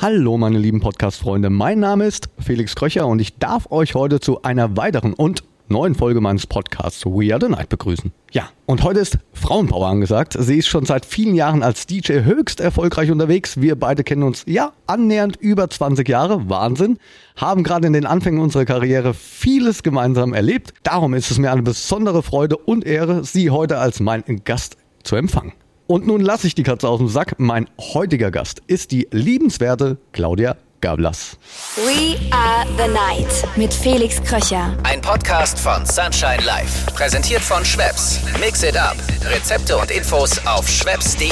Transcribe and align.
Hallo 0.00 0.38
meine 0.38 0.60
lieben 0.60 0.78
Podcast-Freunde, 0.78 1.50
mein 1.50 1.80
Name 1.80 2.06
ist 2.06 2.28
Felix 2.38 2.76
Kröcher 2.76 3.04
und 3.08 3.18
ich 3.18 3.36
darf 3.38 3.72
euch 3.72 3.96
heute 3.96 4.20
zu 4.20 4.42
einer 4.42 4.76
weiteren 4.76 5.12
und 5.12 5.42
neuen 5.66 5.96
Folge 5.96 6.20
meines 6.20 6.46
Podcasts 6.46 7.04
We 7.04 7.34
Are 7.34 7.44
The 7.44 7.50
Night 7.50 7.68
begrüßen. 7.68 8.12
Ja, 8.30 8.48
und 8.66 8.84
heute 8.84 9.00
ist 9.00 9.18
Frauenpower 9.32 9.88
angesagt. 9.88 10.36
Sie 10.38 10.58
ist 10.58 10.68
schon 10.68 10.84
seit 10.84 11.04
vielen 11.04 11.34
Jahren 11.34 11.64
als 11.64 11.86
DJ 11.86 12.20
höchst 12.20 12.60
erfolgreich 12.60 13.10
unterwegs. 13.10 13.60
Wir 13.60 13.74
beide 13.74 14.04
kennen 14.04 14.22
uns 14.22 14.44
ja 14.46 14.70
annähernd 14.86 15.34
über 15.34 15.68
20 15.68 16.08
Jahre. 16.08 16.48
Wahnsinn. 16.48 16.98
Haben 17.34 17.64
gerade 17.64 17.88
in 17.88 17.92
den 17.92 18.06
Anfängen 18.06 18.40
unserer 18.40 18.66
Karriere 18.66 19.14
vieles 19.14 19.82
gemeinsam 19.82 20.32
erlebt. 20.32 20.74
Darum 20.84 21.12
ist 21.12 21.32
es 21.32 21.40
mir 21.40 21.50
eine 21.50 21.62
besondere 21.62 22.22
Freude 22.22 22.56
und 22.56 22.86
Ehre, 22.86 23.24
Sie 23.24 23.50
heute 23.50 23.78
als 23.78 23.98
mein 23.98 24.22
Gast 24.44 24.76
zu 25.02 25.16
empfangen. 25.16 25.54
Und 25.88 26.06
nun 26.06 26.20
lasse 26.20 26.46
ich 26.46 26.54
die 26.54 26.64
Katze 26.64 26.86
aus 26.86 26.98
dem 26.98 27.08
Sack. 27.08 27.36
Mein 27.38 27.66
heutiger 27.80 28.30
Gast 28.30 28.60
ist 28.66 28.92
die 28.92 29.08
liebenswerte 29.10 29.96
Claudia 30.12 30.54
Gablas. 30.82 31.38
We 31.76 32.18
are 32.30 32.66
the 32.76 32.92
night 32.92 33.56
mit 33.56 33.72
Felix 33.72 34.22
Kröcher. 34.22 34.76
Ein 34.82 35.00
Podcast 35.00 35.58
von 35.58 35.86
Sunshine 35.86 36.44
Life. 36.44 36.92
Präsentiert 36.92 37.40
von 37.40 37.64
Schwepps. 37.64 38.20
Mix 38.38 38.62
it 38.62 38.76
up. 38.76 38.96
Rezepte 39.24 39.78
und 39.78 39.90
Infos 39.90 40.38
auf 40.46 40.68
schwepps.de. 40.68 41.30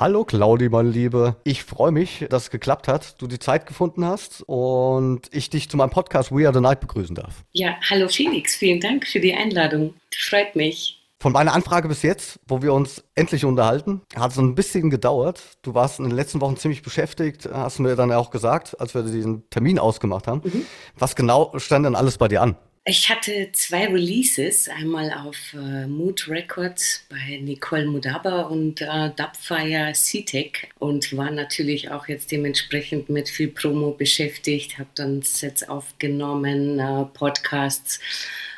Hallo 0.00 0.24
Claudi, 0.24 0.70
meine 0.70 0.88
Liebe. 0.88 1.36
Ich 1.44 1.62
freue 1.62 1.92
mich, 1.92 2.24
dass 2.30 2.44
es 2.44 2.50
geklappt 2.50 2.88
hat, 2.88 3.20
du 3.20 3.26
die 3.26 3.38
Zeit 3.38 3.66
gefunden 3.66 4.06
hast 4.06 4.42
und 4.46 5.28
ich 5.30 5.50
dich 5.50 5.68
zu 5.68 5.76
meinem 5.76 5.90
Podcast 5.90 6.34
We 6.34 6.46
Are 6.46 6.54
the 6.54 6.60
Night 6.62 6.80
begrüßen 6.80 7.14
darf. 7.14 7.44
Ja, 7.52 7.74
hallo 7.90 8.08
Felix, 8.08 8.56
vielen 8.56 8.80
Dank 8.80 9.06
für 9.06 9.20
die 9.20 9.34
Einladung. 9.34 9.92
Freut 10.10 10.56
mich. 10.56 11.02
Von 11.18 11.34
meiner 11.34 11.52
Anfrage 11.52 11.86
bis 11.86 12.00
jetzt, 12.00 12.40
wo 12.48 12.62
wir 12.62 12.72
uns 12.72 13.04
endlich 13.14 13.44
unterhalten, 13.44 14.00
hat 14.16 14.30
es 14.30 14.38
ein 14.38 14.54
bisschen 14.54 14.88
gedauert. 14.88 15.42
Du 15.60 15.74
warst 15.74 15.98
in 15.98 16.06
den 16.06 16.16
letzten 16.16 16.40
Wochen 16.40 16.56
ziemlich 16.56 16.80
beschäftigt, 16.80 17.46
hast 17.52 17.78
du 17.78 17.82
mir 17.82 17.94
dann 17.94 18.10
auch 18.10 18.30
gesagt, 18.30 18.80
als 18.80 18.94
wir 18.94 19.02
diesen 19.02 19.50
Termin 19.50 19.78
ausgemacht 19.78 20.26
haben. 20.26 20.40
Mhm. 20.44 20.64
Was 20.98 21.14
genau 21.14 21.52
stand 21.58 21.84
denn 21.84 21.94
alles 21.94 22.16
bei 22.16 22.28
dir 22.28 22.40
an? 22.40 22.56
Ich 22.86 23.10
hatte 23.10 23.50
zwei 23.52 23.88
Releases, 23.88 24.66
einmal 24.70 25.12
auf 25.12 25.52
äh, 25.52 25.86
Mood 25.86 26.26
Records 26.28 27.04
bei 27.10 27.38
Nicole 27.42 27.86
Mudaba 27.86 28.42
und 28.44 28.80
äh, 28.80 29.10
Dubfire 29.14 29.92
C-Tech 29.92 30.68
und 30.78 31.14
war 31.14 31.30
natürlich 31.30 31.90
auch 31.90 32.08
jetzt 32.08 32.32
dementsprechend 32.32 33.10
mit 33.10 33.28
viel 33.28 33.48
Promo 33.48 33.90
beschäftigt, 33.90 34.78
habe 34.78 34.88
dann 34.94 35.20
Sets 35.20 35.68
aufgenommen, 35.68 36.78
äh, 36.78 37.04
Podcasts 37.12 38.00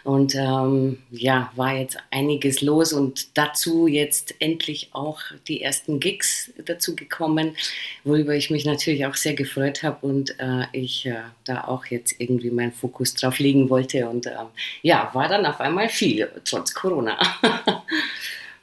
und 0.05 0.35
ähm, 0.35 0.99
ja, 1.11 1.53
war 1.55 1.77
jetzt 1.77 1.97
einiges 2.11 2.61
los 2.61 2.93
und 2.93 3.37
dazu 3.39 3.87
jetzt 3.87 4.35
endlich 4.41 4.89
auch 4.93 5.21
die 5.47 5.63
ersten 5.63 6.01
Gigs 6.01 6.51
dazu 6.65 6.97
gekommen, 6.97 7.57
worüber 8.03 8.35
ich 8.35 8.51
mich 8.51 8.65
natürlich 8.65 9.07
auch 9.07 9.15
sehr 9.15 9.35
gefreut 9.35 9.83
habe 9.83 10.05
und 10.05 10.39
äh, 10.41 10.65
ich 10.73 11.07
äh, 11.07 11.15
da 11.45 11.65
auch 11.65 11.87
jetzt 11.87 12.17
irgendwie 12.19 12.51
meinen 12.51 12.73
Fokus 12.73 13.15
drauf 13.15 13.39
legen 13.39 13.71
wollte. 13.71 14.09
Und 14.13 14.27
äh, 14.27 14.35
ja, 14.83 15.11
war 15.13 15.29
dann 15.29 15.47
auf 15.47 15.61
einmal 15.61 15.89
viel, 15.89 16.31
trotz 16.45 16.75
Corona. 16.75 17.19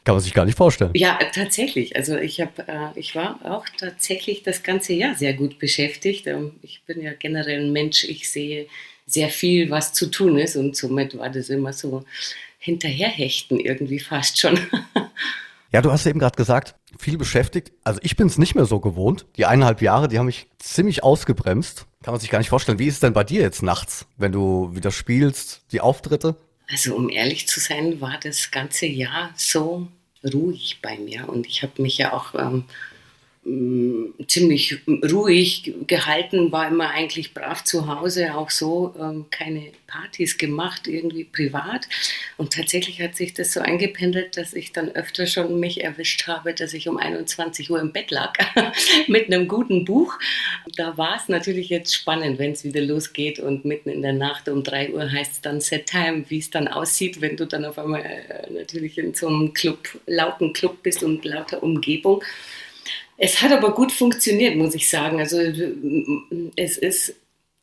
Kann 0.06 0.16
man 0.16 0.20
sich 0.22 0.34
gar 0.34 0.46
nicht 0.46 0.58
vorstellen. 0.58 0.92
Ja, 0.96 1.20
tatsächlich. 1.34 1.96
Also 1.96 2.16
ich 2.16 2.40
habe, 2.40 2.68
äh, 2.68 3.00
ich 3.00 3.16
war 3.16 3.40
auch 3.44 3.66
tatsächlich 3.78 4.44
das 4.44 4.64
ganze 4.64 4.94
Jahr 4.94 5.16
sehr 5.16 5.34
gut 5.34 5.60
beschäftigt. 5.60 6.26
Ähm, 6.28 6.54
ich 6.62 6.82
bin 6.88 7.02
ja 7.02 7.12
generell 7.14 7.66
ein 7.66 7.74
Mensch. 7.74 8.06
Ich 8.06 8.32
sehe 8.32 8.68
sehr 9.06 9.30
viel, 9.30 9.70
was 9.70 9.94
zu 9.94 10.10
tun 10.10 10.38
ist. 10.38 10.56
Und 10.56 10.76
somit 10.76 11.18
war 11.18 11.30
das 11.30 11.50
immer 11.50 11.74
so 11.74 12.06
hinterherhechten 12.60 13.60
irgendwie 13.60 14.00
fast 14.00 14.40
schon. 14.40 14.60
Ja, 15.72 15.84
du 15.84 15.92
hast 15.92 16.08
eben 16.08 16.18
gerade 16.18 16.36
gesagt, 16.36 16.74
viel 17.00 17.18
beschäftigt. 17.18 17.72
Also 17.84 18.00
ich 18.04 18.18
bin 18.18 18.28
es 18.28 18.38
nicht 18.38 18.56
mehr 18.56 18.66
so 18.66 18.80
gewohnt. 18.80 19.26
Die 19.38 19.46
eineinhalb 19.46 19.82
Jahre, 19.82 20.10
die 20.10 20.20
haben 20.20 20.26
mich 20.26 20.48
ziemlich 20.60 21.04
ausgebremst. 21.04 21.86
Kann 22.04 22.14
man 22.14 22.20
sich 22.20 22.30
gar 22.30 22.40
nicht 22.40 22.50
vorstellen. 22.50 22.78
Wie 22.78 22.88
ist 22.88 22.96
es 22.96 23.00
denn 23.00 23.14
bei 23.14 23.24
dir 23.24 23.42
jetzt 23.42 23.64
nachts, 23.64 24.06
wenn 24.18 24.32
du 24.32 24.76
wieder 24.76 24.92
spielst, 24.92 25.64
die 25.72 25.82
Auftritte? 25.82 26.36
Also 26.70 26.96
um 26.96 27.10
ehrlich 27.10 27.48
zu 27.48 27.60
sein, 27.60 28.00
war 28.02 28.20
das 28.22 28.52
ganze 28.52 28.86
Jahr 28.86 29.32
so 29.36 29.88
ruhig 30.34 30.80
bei 30.82 30.98
mir. 30.98 31.30
Und 31.30 31.48
ich 31.48 31.64
habe 31.64 31.82
mich 31.82 31.98
ja 31.98 32.14
auch 32.14 32.36
ähm, 32.36 32.66
Mm, 33.46 34.12
ziemlich 34.28 34.80
ruhig 34.86 35.74
gehalten, 35.88 36.52
war 36.52 36.68
immer 36.68 36.90
eigentlich 36.90 37.34
brav 37.34 37.64
zu 37.64 37.88
Hause, 37.88 38.36
auch 38.36 38.50
so 38.50 38.94
ähm, 39.00 39.28
keine 39.32 39.72
Partys 39.88 40.38
gemacht, 40.38 40.90
irgendwie 40.90 41.24
privat. 41.24 41.88
Und 42.36 42.52
tatsächlich 42.52 43.02
hat 43.02 43.16
sich 43.16 43.34
das 43.34 43.54
so 43.54 43.62
eingependelt, 43.62 44.36
dass 44.36 44.54
ich 44.54 44.74
dann 44.74 44.90
öfter 44.90 45.26
schon 45.26 45.58
mich 45.58 45.82
erwischt 45.82 46.28
habe, 46.28 46.54
dass 46.54 46.74
ich 46.74 46.90
um 46.90 46.98
21 46.98 47.72
Uhr 47.72 47.80
im 47.80 47.94
Bett 47.94 48.12
lag 48.12 48.34
mit 49.08 49.28
einem 49.28 49.48
guten 49.48 49.86
Buch. 49.86 50.20
Da 50.76 50.98
war 50.98 51.16
es 51.16 51.30
natürlich 51.30 51.70
jetzt 51.70 51.96
spannend, 51.96 52.40
wenn 52.40 52.52
es 52.52 52.66
wieder 52.66 52.82
losgeht 52.82 53.40
und 53.40 53.64
mitten 53.64 53.88
in 53.90 54.02
der 54.02 54.14
Nacht 54.14 54.50
um 54.50 54.64
3 54.64 54.92
Uhr 54.92 55.10
heißt 55.10 55.32
es 55.32 55.42
dann 55.42 55.62
Set 55.62 55.86
Time, 55.86 56.26
wie 56.28 56.40
es 56.40 56.50
dann 56.50 56.68
aussieht, 56.68 57.22
wenn 57.22 57.38
du 57.38 57.48
dann 57.48 57.64
auf 57.64 57.80
einmal 57.80 58.02
äh, 58.02 58.52
natürlich 58.52 58.98
in 58.98 59.14
so 59.14 59.28
einem 59.30 59.54
Club, 59.54 59.98
lauten 60.08 60.52
Club 60.52 60.84
bist 60.84 61.04
und 61.04 61.24
lauter 61.24 61.64
Umgebung. 61.64 62.22
Es 63.18 63.42
hat 63.42 63.52
aber 63.52 63.74
gut 63.74 63.92
funktioniert, 63.92 64.56
muss 64.56 64.76
ich 64.76 64.90
sagen. 64.90 65.20
Also 65.20 65.40
es 66.56 66.78
ist, 66.78 67.16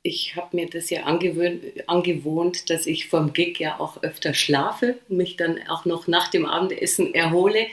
ich 0.02 0.36
habe 0.36 0.54
mir 0.54 0.68
das 0.68 0.90
ja 0.90 1.04
angewohnt, 1.04 2.70
dass 2.70 2.86
ich 2.86 3.08
vom 3.08 3.32
Gig 3.32 3.58
ja 3.58 3.80
auch 3.80 4.02
öfter 4.02 4.34
schlafe, 4.34 4.98
mich 5.08 5.36
dann 5.36 5.58
auch 5.68 5.86
noch 5.86 6.08
nach 6.08 6.28
dem 6.28 6.44
Abendessen 6.44 7.14
erhole 7.14 7.66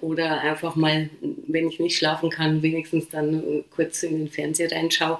oder 0.00 0.40
einfach 0.40 0.76
mal, 0.76 1.10
wenn 1.46 1.68
ich 1.68 1.78
nicht 1.78 1.98
schlafen 1.98 2.30
kann, 2.30 2.62
wenigstens 2.62 3.10
dann 3.10 3.64
kurz 3.70 4.02
in 4.02 4.18
den 4.18 4.28
Fernseher 4.28 4.72
reinschaue 4.72 5.18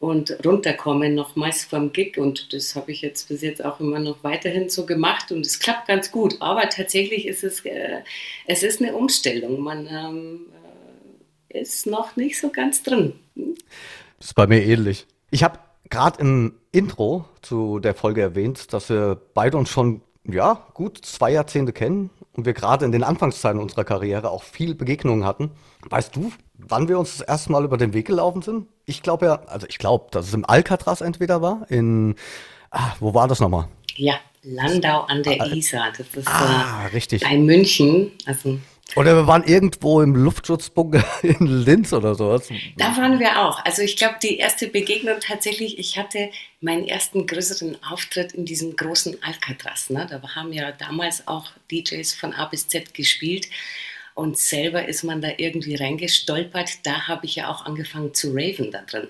und 0.00 0.36
runterkommen 0.44 1.14
nochmals 1.14 1.64
vom 1.64 1.92
Gig 1.92 2.18
und 2.18 2.52
das 2.52 2.74
habe 2.74 2.92
ich 2.92 3.00
jetzt 3.00 3.28
bis 3.28 3.42
jetzt 3.42 3.64
auch 3.64 3.80
immer 3.80 4.00
noch 4.00 4.22
weiterhin 4.22 4.68
so 4.68 4.86
gemacht 4.86 5.30
und 5.32 5.46
es 5.46 5.60
klappt 5.60 5.88
ganz 5.88 6.10
gut. 6.10 6.36
Aber 6.40 6.68
tatsächlich 6.68 7.26
ist 7.26 7.44
es, 7.44 7.64
äh, 7.64 8.00
es 8.46 8.62
ist 8.62 8.82
eine 8.82 8.94
Umstellung. 8.94 9.60
Man 9.60 9.86
ähm, 9.86 10.40
ist 11.54 11.86
noch 11.86 12.16
nicht 12.16 12.38
so 12.38 12.50
ganz 12.50 12.82
drin. 12.82 13.14
Das 14.18 14.28
ist 14.28 14.34
bei 14.34 14.46
mir 14.46 14.62
ähnlich. 14.62 15.06
Ich 15.30 15.42
habe 15.42 15.58
gerade 15.90 16.20
im 16.20 16.54
Intro 16.72 17.24
zu 17.42 17.78
der 17.78 17.94
Folge 17.94 18.20
erwähnt, 18.20 18.72
dass 18.72 18.88
wir 18.88 19.20
beide 19.34 19.56
uns 19.56 19.70
schon 19.70 20.02
ja, 20.26 20.66
gut 20.74 20.98
zwei 21.04 21.32
Jahrzehnte 21.32 21.72
kennen 21.72 22.10
und 22.32 22.46
wir 22.46 22.54
gerade 22.54 22.84
in 22.84 22.92
den 22.92 23.04
Anfangszeiten 23.04 23.60
unserer 23.60 23.84
Karriere 23.84 24.30
auch 24.30 24.42
viel 24.42 24.74
Begegnungen 24.74 25.24
hatten. 25.24 25.50
Weißt 25.88 26.16
du, 26.16 26.32
wann 26.58 26.88
wir 26.88 26.98
uns 26.98 27.18
das 27.18 27.28
erste 27.28 27.52
Mal 27.52 27.64
über 27.64 27.76
den 27.76 27.92
Weg 27.92 28.06
gelaufen 28.06 28.42
sind? 28.42 28.66
Ich 28.86 29.02
glaube 29.02 29.26
ja, 29.26 29.42
also 29.46 29.66
ich 29.68 29.78
glaube, 29.78 30.06
dass 30.10 30.28
es 30.28 30.34
im 30.34 30.44
Alcatraz 30.44 31.00
entweder 31.00 31.42
war, 31.42 31.66
in, 31.68 32.14
ah, 32.70 32.92
wo 33.00 33.12
war 33.14 33.28
das 33.28 33.40
nochmal? 33.40 33.68
Ja, 33.96 34.14
Landau 34.42 35.02
an 35.02 35.22
der 35.22 35.40
ah, 35.40 35.46
Isar. 35.46 35.92
Das 35.96 36.06
ist 36.14 36.26
ah, 36.26 36.86
so 36.86 36.94
richtig. 36.94 37.22
bei 37.22 37.36
München. 37.36 38.12
Also 38.26 38.58
oder 38.96 39.16
wir 39.16 39.26
waren 39.26 39.42
irgendwo 39.44 40.02
im 40.02 40.14
Luftschutzbunker 40.14 41.04
in 41.22 41.46
Linz 41.46 41.92
oder 41.92 42.14
sowas. 42.14 42.48
Da 42.76 42.96
waren 42.96 43.18
wir 43.18 43.40
auch. 43.40 43.64
Also 43.64 43.82
ich 43.82 43.96
glaube, 43.96 44.16
die 44.22 44.38
erste 44.38 44.68
Begegnung 44.68 45.16
tatsächlich, 45.20 45.78
ich 45.78 45.98
hatte 45.98 46.30
meinen 46.60 46.86
ersten 46.86 47.26
größeren 47.26 47.82
Auftritt 47.82 48.32
in 48.32 48.44
diesem 48.44 48.76
großen 48.76 49.20
Alcatraz. 49.22 49.90
Ne? 49.90 50.06
Da 50.08 50.22
haben 50.36 50.52
ja 50.52 50.70
damals 50.72 51.26
auch 51.26 51.50
DJs 51.72 52.14
von 52.14 52.34
A 52.34 52.46
bis 52.46 52.68
Z 52.68 52.94
gespielt. 52.94 53.48
Und 54.14 54.38
selber 54.38 54.86
ist 54.86 55.02
man 55.02 55.20
da 55.20 55.30
irgendwie 55.36 55.74
reingestolpert. 55.74 56.86
Da 56.86 57.08
habe 57.08 57.26
ich 57.26 57.34
ja 57.34 57.50
auch 57.50 57.66
angefangen 57.66 58.14
zu 58.14 58.30
raven 58.32 58.70
da 58.70 58.82
drin. 58.82 59.08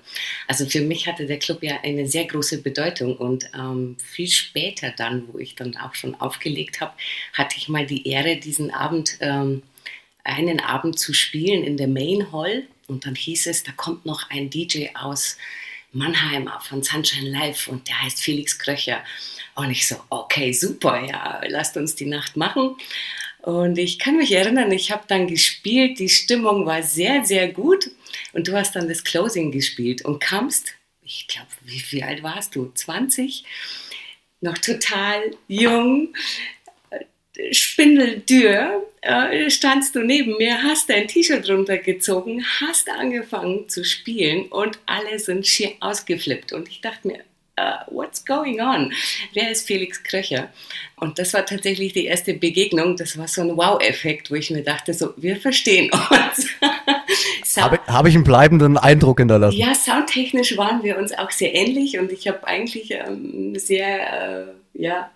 Also 0.49 0.65
für 0.65 0.81
mich 0.81 1.07
hatte 1.07 1.27
der 1.27 1.39
Club 1.39 1.63
ja 1.63 1.81
eine 1.83 2.07
sehr 2.07 2.25
große 2.25 2.63
Bedeutung. 2.63 3.15
Und 3.19 3.51
ähm, 3.55 3.99
viel 4.03 4.31
später 4.31 4.95
dann, 4.97 5.28
wo 5.31 5.39
ich 5.39 5.57
dann 5.57 5.77
auch 5.77 5.95
schon 5.95 6.15
aufgelegt 6.15 6.81
habe, 6.81 6.95
hatte 7.34 7.57
ich 7.59 7.69
mal 7.69 7.84
die 7.84 8.09
Ehre, 8.09 8.37
diesen 8.37 8.71
Abend 8.71 9.19
ähm, 9.21 9.63
einen 10.24 10.60
Abend 10.60 10.98
zu 10.98 11.12
spielen 11.12 11.62
in 11.62 11.76
der 11.76 11.88
Main 11.88 12.32
Hall 12.32 12.65
und 12.86 13.06
dann 13.06 13.15
hieß 13.15 13.47
es, 13.47 13.62
da 13.62 13.72
kommt 13.72 14.04
noch 14.06 14.30
ein 14.30 14.50
DJ 14.50 14.88
aus 14.94 15.36
Mannheim 15.92 16.50
von 16.60 16.82
Sunshine 16.82 17.30
Live 17.30 17.68
und 17.68 17.88
der 17.88 18.03
heißt 18.03 18.21
Felix 18.21 18.59
Kröcher. 18.59 19.04
Und 19.54 19.71
ich 19.71 19.86
so, 19.86 19.97
okay, 20.10 20.53
super, 20.53 21.04
ja, 21.04 21.41
lasst 21.47 21.76
uns 21.76 21.94
die 21.94 22.06
Nacht 22.06 22.36
machen. 22.36 22.76
Und 23.42 23.78
ich 23.78 23.98
kann 23.98 24.16
mich 24.16 24.32
erinnern, 24.32 24.72
ich 24.72 24.91
habe 24.91 25.04
dann 25.06 25.28
gespielt, 25.28 25.98
die 25.98 26.09
Stimmung 26.09 26.66
war 26.66 26.82
sehr, 26.82 27.24
sehr 27.24 27.48
gut 27.48 27.91
und 28.32 28.48
du 28.48 28.56
hast 28.56 28.74
dann 28.74 28.88
das 28.88 29.04
Closing 29.04 29.53
gespielt 29.53 30.03
und 30.03 30.18
kamst, 30.18 30.74
ich 31.03 31.28
glaube, 31.28 31.48
wie, 31.62 31.84
wie 31.91 32.03
alt 32.03 32.22
warst 32.22 32.56
du? 32.56 32.72
20? 32.74 33.44
Noch 34.41 34.56
total 34.59 35.21
jung, 35.47 36.15
spindeldürr, 37.53 38.84
äh, 39.01 39.51
standst 39.51 39.95
du 39.95 40.01
neben 40.01 40.36
mir, 40.36 40.63
hast 40.63 40.89
dein 40.89 41.09
T-Shirt 41.09 41.48
runtergezogen, 41.48 42.45
hast 42.60 42.89
angefangen 42.91 43.69
zu 43.69 43.84
spielen 43.84 44.47
und 44.47 44.78
alle 44.86 45.19
sind 45.19 45.47
schier 45.47 45.72
ausgeflippt. 45.81 46.53
Und 46.53 46.69
ich 46.69 46.81
dachte 46.81 47.09
mir, 47.09 47.21
uh, 47.59 47.84
what's 47.91 48.25
going 48.25 48.60
on? 48.60 48.92
Wer 49.33 49.51
ist 49.51 49.66
Felix 49.66 50.03
Kröcher? 50.03 50.48
Und 50.97 51.19
das 51.19 51.34
war 51.34 51.45
tatsächlich 51.45 51.92
die 51.92 52.07
erste 52.07 52.34
Begegnung. 52.34 52.97
Das 52.97 53.19
war 53.19 53.28
so 53.28 53.42
ein 53.42 53.57
Wow-Effekt, 53.57 54.31
wo 54.31 54.36
ich 54.36 54.51
mir 54.51 54.63
dachte, 54.63 54.95
so, 54.95 55.13
wir 55.16 55.36
verstehen 55.36 55.91
uns. 55.92 56.48
Habe 57.57 57.78
hab 57.86 58.07
ich 58.07 58.15
einen 58.15 58.25
bleibenden 58.25 58.77
Eindruck 58.77 59.21
hinterlassen? 59.21 59.57
Ja, 59.57 59.75
soundtechnisch 59.75 60.57
waren 60.57 60.83
wir 60.83 60.98
uns 60.98 61.13
auch 61.13 61.31
sehr 61.31 61.54
ähnlich 61.54 61.98
und 61.98 62.10
ich 62.10 62.27
habe 62.27 62.45
eigentlich 62.47 62.91
ähm, 62.91 63.54
sehr, 63.57 64.48
äh, 64.75 64.83
ja, 64.83 65.13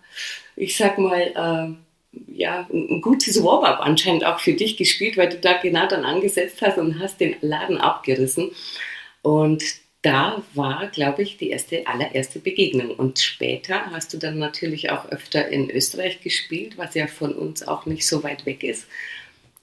ich 0.54 0.76
sag 0.76 0.98
mal, 0.98 1.20
äh, 1.20 1.87
ja, 2.26 2.66
ein 2.72 3.00
gutes 3.00 3.42
Warm-up 3.42 3.80
anscheinend 3.80 4.24
auch 4.24 4.40
für 4.40 4.52
dich 4.52 4.76
gespielt, 4.76 5.16
weil 5.16 5.28
du 5.28 5.38
da 5.38 5.54
genau 5.54 5.86
dann 5.86 6.04
angesetzt 6.04 6.62
hast 6.62 6.78
und 6.78 6.98
hast 6.98 7.20
den 7.20 7.36
Laden 7.40 7.78
abgerissen. 7.78 8.50
Und 9.22 9.62
da 10.02 10.42
war, 10.54 10.88
glaube 10.88 11.22
ich, 11.22 11.36
die 11.38 11.50
erste, 11.50 11.86
allererste 11.86 12.38
Begegnung. 12.38 12.90
Und 12.90 13.18
später 13.18 13.90
hast 13.90 14.14
du 14.14 14.18
dann 14.18 14.38
natürlich 14.38 14.90
auch 14.90 15.06
öfter 15.10 15.48
in 15.48 15.70
Österreich 15.70 16.20
gespielt, 16.20 16.78
was 16.78 16.94
ja 16.94 17.06
von 17.06 17.34
uns 17.34 17.66
auch 17.66 17.86
nicht 17.86 18.06
so 18.06 18.22
weit 18.22 18.46
weg 18.46 18.62
ist. 18.62 18.86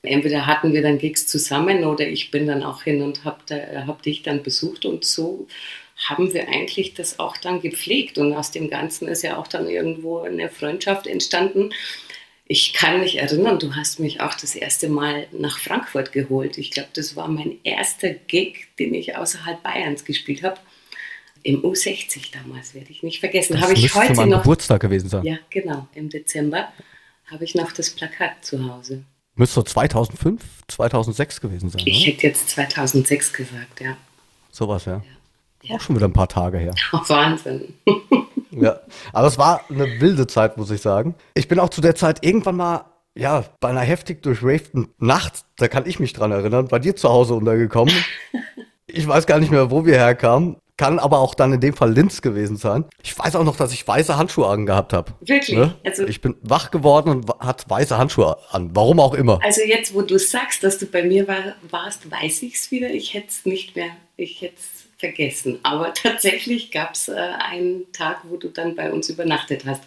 Entweder 0.04 0.46
hatten 0.46 0.74
wir 0.74 0.82
dann 0.82 1.00
Gigs 1.00 1.26
zusammen 1.28 1.84
oder 1.84 2.08
ich 2.08 2.32
bin 2.32 2.48
dann 2.48 2.64
auch 2.64 2.84
hin 2.84 3.02
und 3.02 3.24
habe 3.24 3.40
hab 3.88 4.04
dich 4.04 4.22
dann 4.24 4.44
besucht 4.44 4.86
und 4.86 5.04
so 5.04 5.48
haben 5.98 6.34
wir 6.34 6.50
eigentlich 6.50 6.94
das 6.94 7.20
auch 7.20 7.38
dann 7.38 7.62
gepflegt. 7.62 8.18
Und 8.18 8.34
aus 8.34 8.52
dem 8.52 8.70
Ganzen 8.70 9.08
ist 9.08 9.24
ja 9.24 9.38
auch 9.38 9.48
dann 9.48 9.68
irgendwo 9.70 10.20
eine 10.20 10.50
Freundschaft 10.50 11.08
entstanden 11.08 11.72
ich 12.48 12.74
kann 12.74 13.00
mich 13.00 13.18
erinnern, 13.18 13.58
du 13.58 13.76
hast 13.76 14.00
mich 14.00 14.22
auch 14.22 14.36
das 14.36 14.56
erste 14.56 14.88
Mal 14.88 15.28
nach 15.32 15.58
Frankfurt 15.58 16.12
geholt. 16.12 16.58
Ich 16.60 16.72
glaube, 16.72 16.90
das 16.94 17.16
war 17.16 17.28
mein 17.28 17.58
erster 17.64 18.10
Gig, 18.10 18.68
den 18.78 18.94
ich 18.94 19.18
außerhalb 19.18 19.64
Bayerns 19.64 20.06
gespielt 20.06 20.44
habe. 20.44 20.58
Im 21.42 21.64
U60 21.64 22.32
damals, 22.32 22.74
werde 22.76 22.92
ich 22.92 23.04
nicht 23.04 23.20
vergessen. 23.20 23.60
Das 23.60 23.72
ich 23.72 23.94
heute 23.96 24.14
mein 24.14 24.30
noch, 24.30 24.44
Geburtstag 24.44 24.82
gewesen 24.82 25.10
sein. 25.10 25.24
Ja, 25.24 25.38
genau. 25.50 25.88
Im 25.96 26.10
Dezember 26.10 26.72
habe 27.26 27.44
ich 27.44 27.56
noch 27.56 27.72
das 27.72 27.90
Plakat 27.90 28.46
zu 28.46 28.72
Hause. 28.72 29.04
Müsste 29.36 29.56
so 29.56 29.64
2005, 29.64 30.42
2006 30.68 31.42
gewesen 31.42 31.70
sein. 31.70 31.82
Ich 31.86 32.04
oder? 32.04 32.14
hätte 32.14 32.28
jetzt 32.28 32.50
2006 32.50 33.34
gesagt, 33.34 33.82
ja. 33.82 33.98
Sowas, 34.52 34.86
ja. 34.86 35.04
ja. 35.64 35.76
Auch 35.76 35.82
schon 35.82 35.96
wieder 35.96 36.08
ein 36.08 36.14
paar 36.14 36.30
Tage 36.30 36.60
her. 36.60 36.74
Oh, 36.94 36.98
Wahnsinn. 37.08 37.74
Ja, 38.62 38.80
aber 39.14 39.28
es 39.28 39.38
war 39.38 39.62
eine 39.70 40.00
wilde 40.00 40.28
Zeit, 40.28 40.58
muss 40.58 40.72
ich 40.72 40.82
sagen. 40.82 41.16
Ich 41.34 41.48
bin 41.48 41.60
auch 41.60 41.70
zu 41.70 41.82
der 41.82 41.96
Zeit 41.96 42.26
irgendwann 42.26 42.56
mal, 42.56 42.86
ja, 43.18 43.46
bei 43.60 43.70
einer 43.70 43.82
heftig 43.82 44.22
durchravten 44.22 44.90
Nacht, 44.98 45.46
da 45.58 45.68
kann 45.68 45.86
ich 45.86 46.00
mich 46.00 46.14
dran 46.14 46.32
erinnern, 46.32 46.68
bei 46.68 46.80
dir 46.80 46.96
zu 46.96 47.10
Hause 47.10 47.34
untergekommen. 47.36 47.94
Ich 48.88 49.08
weiß 49.08 49.26
gar 49.26 49.40
nicht 49.40 49.52
mehr, 49.52 49.72
wo 49.72 49.84
wir 49.84 49.96
herkamen. 49.96 50.58
Kann 50.78 51.00
aber 51.00 51.20
auch 51.20 51.36
dann 51.36 51.54
in 51.54 51.62
dem 51.62 51.74
Fall 51.74 51.94
Linz 51.94 52.22
gewesen 52.22 52.58
sein. 52.58 52.84
Ich 53.02 53.18
weiß 53.18 53.38
auch 53.38 53.46
noch, 53.46 53.56
dass 53.56 53.72
ich 53.72 53.88
weiße 53.88 54.18
Handschuhe 54.18 54.48
angehabt 54.48 54.92
habe. 54.92 55.14
Wirklich? 55.22 55.58
Ne? 55.58 55.74
Also, 55.86 56.06
ich 56.06 56.20
bin 56.20 56.36
wach 56.42 56.70
geworden 56.70 57.10
und 57.10 57.30
hat 57.40 57.70
weiße 57.70 57.98
Handschuhe 57.98 58.38
an. 58.52 58.72
Warum 58.74 59.00
auch 59.00 59.14
immer. 59.14 59.40
Also 59.42 59.62
jetzt, 59.62 59.94
wo 59.94 60.02
du 60.02 60.20
sagst, 60.20 60.64
dass 60.64 60.78
du 60.78 60.86
bei 60.86 61.04
mir 61.04 61.30
war, 61.30 61.56
warst, 61.70 62.12
weiß 62.12 62.44
ich 62.44 62.56
es 62.56 62.72
wieder. 62.72 62.90
Ich 62.90 63.14
hätte 63.14 63.28
es 63.30 63.46
nicht 63.46 63.78
mehr. 63.78 63.92
Ich 64.18 64.42
hätte 64.42 64.56
es 64.58 64.86
vergessen. 64.98 65.60
Aber 65.64 65.94
tatsächlich 66.04 66.72
gab 66.72 66.96
es 66.96 67.08
äh, 67.08 67.14
einen 67.14 67.92
Tag, 67.94 68.22
wo 68.28 68.36
du 68.36 68.50
dann 68.50 68.76
bei 68.76 68.92
uns 68.92 69.10
übernachtet 69.10 69.66
hast. 69.66 69.84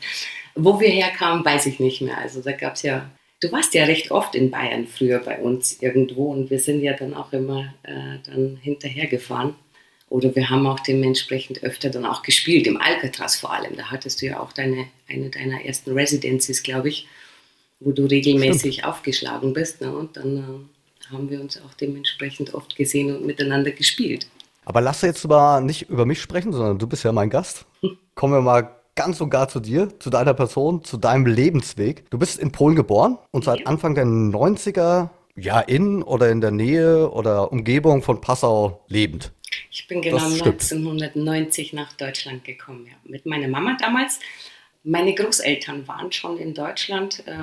Wo 0.55 0.81
wir 0.81 0.89
herkamen, 0.89 1.45
weiß 1.45 1.67
ich 1.67 1.81
nicht 1.81 2.01
mehr. 2.01 2.17
Also 2.17 2.41
da 2.41 2.53
gab 2.53 2.75
es 2.75 2.83
ja, 2.83 3.11
du 3.41 3.53
warst 3.53 3.75
ja 3.75 3.85
recht 3.85 4.11
oft 4.11 4.35
in 4.35 4.51
Bayern 4.51 4.87
früher 4.87 5.19
bei 5.19 5.39
uns 5.39 5.83
irgendwo 5.83 6.33
und 6.33 6.51
wir 6.51 6.59
sind 6.59 6.81
ja 6.81 6.95
dann 6.95 7.15
auch 7.15 7.33
immer 7.33 7.75
äh, 7.83 8.19
dann 8.25 8.59
hinterhergefahren. 8.63 9.55
Oder 10.11 10.35
wir 10.35 10.49
haben 10.49 10.67
auch 10.67 10.81
dementsprechend 10.81 11.63
öfter 11.63 11.91
dann 11.91 12.07
auch 12.07 12.23
gespielt, 12.23 12.67
im 12.67 12.81
Alcatraz 12.81 13.37
vor 13.37 13.53
allem. 13.53 13.77
Da 13.77 13.91
hattest 13.91 14.23
du 14.23 14.27
ja 14.27 14.41
auch 14.41 14.53
deine, 14.53 14.87
eine 15.09 15.29
deiner 15.29 15.65
ersten 15.65 15.93
Residencies, 15.93 16.63
glaube 16.63 16.89
ich, 16.89 17.07
wo 17.81 17.93
du 17.93 18.07
regelmäßig 18.07 18.75
Stimmt. 18.77 18.89
aufgeschlagen 18.89 19.53
bist. 19.53 19.81
Ne? 19.81 19.95
Und 19.95 20.17
dann 20.17 20.37
äh, 20.37 21.13
haben 21.13 21.31
wir 21.31 21.41
uns 21.41 21.61
auch 21.61 21.75
dementsprechend 21.75 22.55
oft 22.55 22.75
gesehen 22.77 23.15
und 23.15 23.27
miteinander 23.27 23.71
gespielt. 23.71 24.27
Aber 24.65 24.81
lass 24.81 25.03
jetzt 25.03 25.27
mal 25.27 25.61
nicht 25.61 25.89
über 25.89 26.07
mich 26.07 26.21
sprechen, 26.21 26.53
sondern 26.53 26.79
du 26.79 26.87
bist 26.87 27.05
ja 27.05 27.13
mein 27.13 27.31
Gast. 27.31 27.67
Kommen 28.15 28.33
wir 28.33 28.41
mal 28.41 28.77
ganz 28.95 29.21
und 29.21 29.31
gar 29.31 29.49
zu 29.49 29.61
dir, 29.61 29.89
zu 30.01 30.11
deiner 30.11 30.35
Person, 30.35 30.83
zu 30.85 30.97
deinem 30.97 31.27
Lebensweg. 31.27 32.11
Du 32.11 32.19
bist 32.19 32.39
in 32.39 32.51
Polen 32.51 32.75
geboren 32.75 33.19
und 33.31 33.45
seit 33.45 33.67
Anfang 33.67 33.95
der 33.95 34.05
90er 34.05 35.11
ja 35.37 35.61
in 35.61 36.03
oder 36.03 36.31
in 36.31 36.41
der 36.41 36.51
Nähe 36.51 37.11
oder 37.11 37.53
Umgebung 37.53 38.03
von 38.03 38.21
Passau 38.21 38.85
lebend. 38.89 39.33
Ich 39.79 39.87
bin 39.87 40.03
genau 40.03 40.25
1990 40.25 41.73
nach 41.73 41.93
Deutschland 41.93 42.43
gekommen, 42.43 42.87
ja. 42.87 42.97
Mit 43.05 43.27
meiner 43.27 43.47
Mama 43.47 43.77
damals. 43.79 44.19
Meine 44.83 45.15
Großeltern 45.15 45.87
waren 45.87 46.11
schon 46.11 46.37
in 46.37 46.53
Deutschland, 46.53 47.23
äh, 47.27 47.37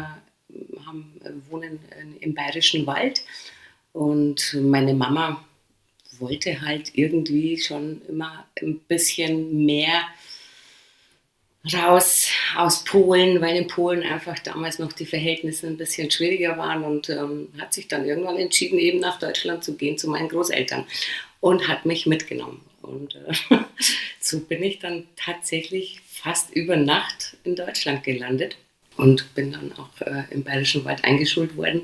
haben, 0.85 1.13
äh, 1.23 1.29
wohnen 1.49 1.79
im 2.19 2.33
Bayerischen 2.33 2.85
Wald. 2.87 3.23
Und 3.93 4.53
meine 4.61 4.93
Mama 4.93 5.45
wollte 6.19 6.59
halt 6.59 6.91
irgendwie 6.95 7.57
schon 7.57 8.01
immer 8.09 8.45
ein 8.61 8.79
bisschen 8.79 9.65
mehr 9.65 10.01
raus 11.73 12.29
aus 12.57 12.83
Polen, 12.83 13.39
weil 13.39 13.55
in 13.55 13.67
Polen 13.67 14.03
einfach 14.03 14.39
damals 14.39 14.77
noch 14.77 14.91
die 14.91 15.05
Verhältnisse 15.05 15.67
ein 15.67 15.77
bisschen 15.77 16.11
schwieriger 16.11 16.57
waren 16.57 16.83
und 16.83 17.09
ähm, 17.09 17.47
hat 17.59 17.73
sich 17.73 17.87
dann 17.87 18.05
irgendwann 18.05 18.37
entschieden, 18.37 18.77
eben 18.77 18.99
nach 18.99 19.19
Deutschland 19.19 19.63
zu 19.63 19.75
gehen 19.77 19.97
zu 19.97 20.09
meinen 20.09 20.29
Großeltern 20.29 20.85
und 21.45 21.67
hat 21.67 21.85
mich 21.85 22.07
mitgenommen. 22.07 22.61
Und 22.81 23.13
äh, 23.13 23.33
so 24.19 24.39
bin 24.39 24.63
ich 24.63 24.79
dann 24.79 25.03
tatsächlich 25.15 26.01
fast 26.07 26.51
über 26.55 26.75
Nacht 26.75 27.37
in 27.43 27.55
Deutschland 27.55 28.03
gelandet 28.03 28.57
und 28.97 29.35
bin 29.35 29.51
dann 29.51 29.71
auch 29.73 30.01
äh, 30.01 30.23
im 30.31 30.43
Bayerischen 30.43 30.85
Wald 30.85 31.03
eingeschult 31.03 31.55
worden 31.55 31.83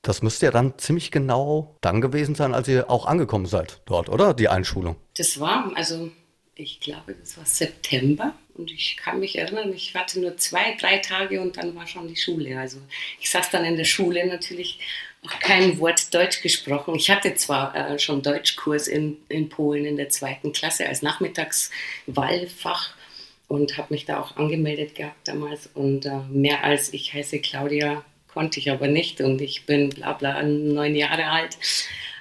das 0.00 0.20
müsste 0.20 0.44
ja 0.44 0.52
dann 0.52 0.76
ziemlich 0.76 1.10
genau 1.10 1.76
dann 1.80 2.02
gewesen 2.02 2.34
sein, 2.34 2.52
als 2.52 2.68
ihr 2.68 2.90
auch 2.90 3.06
angekommen 3.06 3.46
seid 3.46 3.80
dort, 3.86 4.10
oder? 4.10 4.34
Die 4.34 4.48
Einschulung. 4.48 4.96
Das 5.16 5.40
war, 5.40 5.72
also 5.76 6.10
ich 6.54 6.80
glaube, 6.80 7.14
das 7.14 7.38
war 7.38 7.46
September 7.46 8.34
und 8.54 8.70
ich 8.70 8.98
kann 8.98 9.18
mich 9.18 9.38
erinnern, 9.38 9.72
ich 9.72 9.94
hatte 9.94 10.20
nur 10.20 10.36
zwei, 10.36 10.76
drei 10.78 10.98
Tage 10.98 11.40
und 11.40 11.56
dann 11.56 11.74
war 11.74 11.86
schon 11.86 12.06
die 12.06 12.16
Schule. 12.16 12.58
Also 12.58 12.78
ich 13.18 13.30
saß 13.30 13.50
dann 13.50 13.64
in 13.64 13.76
der 13.76 13.84
Schule 13.84 14.26
natürlich 14.26 14.78
kein 15.40 15.78
Wort 15.78 16.12
Deutsch 16.12 16.42
gesprochen. 16.42 16.94
Ich 16.94 17.10
hatte 17.10 17.34
zwar 17.34 17.74
äh, 17.74 17.98
schon 17.98 18.22
Deutschkurs 18.22 18.88
in, 18.88 19.16
in 19.28 19.48
Polen 19.48 19.84
in 19.84 19.96
der 19.96 20.08
zweiten 20.08 20.52
Klasse 20.52 20.86
als 20.86 21.02
Nachmittagswahlfach 21.02 22.94
und 23.48 23.78
habe 23.78 23.94
mich 23.94 24.04
da 24.04 24.20
auch 24.20 24.36
angemeldet 24.36 24.94
gehabt 24.94 25.28
damals 25.28 25.68
und 25.74 26.06
äh, 26.06 26.18
mehr 26.30 26.64
als 26.64 26.92
ich 26.92 27.12
heiße 27.12 27.40
Claudia 27.40 28.04
konnte 28.32 28.58
ich 28.58 28.70
aber 28.70 28.88
nicht 28.88 29.20
und 29.20 29.40
ich 29.40 29.64
bin 29.64 29.90
bla 29.90 30.12
bla 30.12 30.42
neun 30.42 30.96
Jahre 30.96 31.26
alt. 31.26 31.56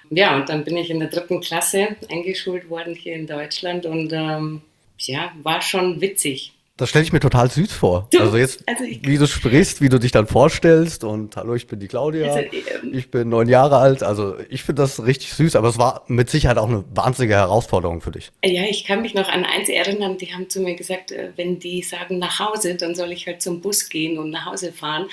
Ja, 0.09 0.35
und 0.35 0.49
dann 0.49 0.63
bin 0.63 0.77
ich 0.77 0.89
in 0.89 0.99
der 0.99 1.09
dritten 1.09 1.41
Klasse 1.41 1.95
eingeschult 2.09 2.69
worden 2.69 2.93
hier 2.93 3.15
in 3.15 3.25
Deutschland 3.25 3.85
und 3.85 4.13
ähm, 4.13 4.61
ja, 4.99 5.31
war 5.41 5.61
schon 5.61 6.01
witzig. 6.01 6.52
Das 6.75 6.89
stelle 6.89 7.05
ich 7.05 7.13
mir 7.13 7.19
total 7.19 7.51
süß 7.51 7.71
vor. 7.71 8.07
Du, 8.11 8.19
also 8.19 8.35
jetzt, 8.35 8.67
also 8.67 8.83
ich, 8.83 9.05
wie 9.07 9.19
du 9.19 9.27
sprichst, 9.27 9.79
wie 9.81 9.89
du 9.89 9.99
dich 9.99 10.11
dann 10.11 10.25
vorstellst 10.25 11.03
und 11.03 11.35
hallo, 11.37 11.53
ich 11.53 11.67
bin 11.67 11.79
die 11.79 11.87
Claudia, 11.87 12.33
also, 12.33 12.39
ähm, 12.39 12.91
ich 12.91 13.11
bin 13.11 13.29
neun 13.29 13.47
Jahre 13.47 13.77
alt. 13.77 14.01
Also 14.01 14.39
ich 14.49 14.63
finde 14.63 14.81
das 14.81 15.05
richtig 15.05 15.33
süß, 15.33 15.55
aber 15.55 15.69
es 15.69 15.77
war 15.77 16.03
mit 16.07 16.31
Sicherheit 16.31 16.57
auch 16.57 16.67
eine 16.67 16.83
wahnsinnige 16.95 17.35
Herausforderung 17.35 18.01
für 18.01 18.09
dich. 18.09 18.31
Ja, 18.43 18.63
ich 18.63 18.85
kann 18.85 19.03
mich 19.03 19.13
noch 19.13 19.29
an 19.29 19.45
eins 19.45 19.69
erinnern, 19.69 20.17
die 20.17 20.33
haben 20.33 20.49
zu 20.49 20.61
mir 20.61 20.75
gesagt, 20.75 21.11
äh, 21.11 21.31
wenn 21.35 21.59
die 21.59 21.83
sagen 21.83 22.17
nach 22.17 22.39
Hause, 22.39 22.73
dann 22.73 22.95
soll 22.95 23.11
ich 23.11 23.27
halt 23.27 23.43
zum 23.43 23.61
Bus 23.61 23.89
gehen 23.89 24.17
und 24.17 24.31
nach 24.31 24.45
Hause 24.47 24.73
fahren. 24.73 25.05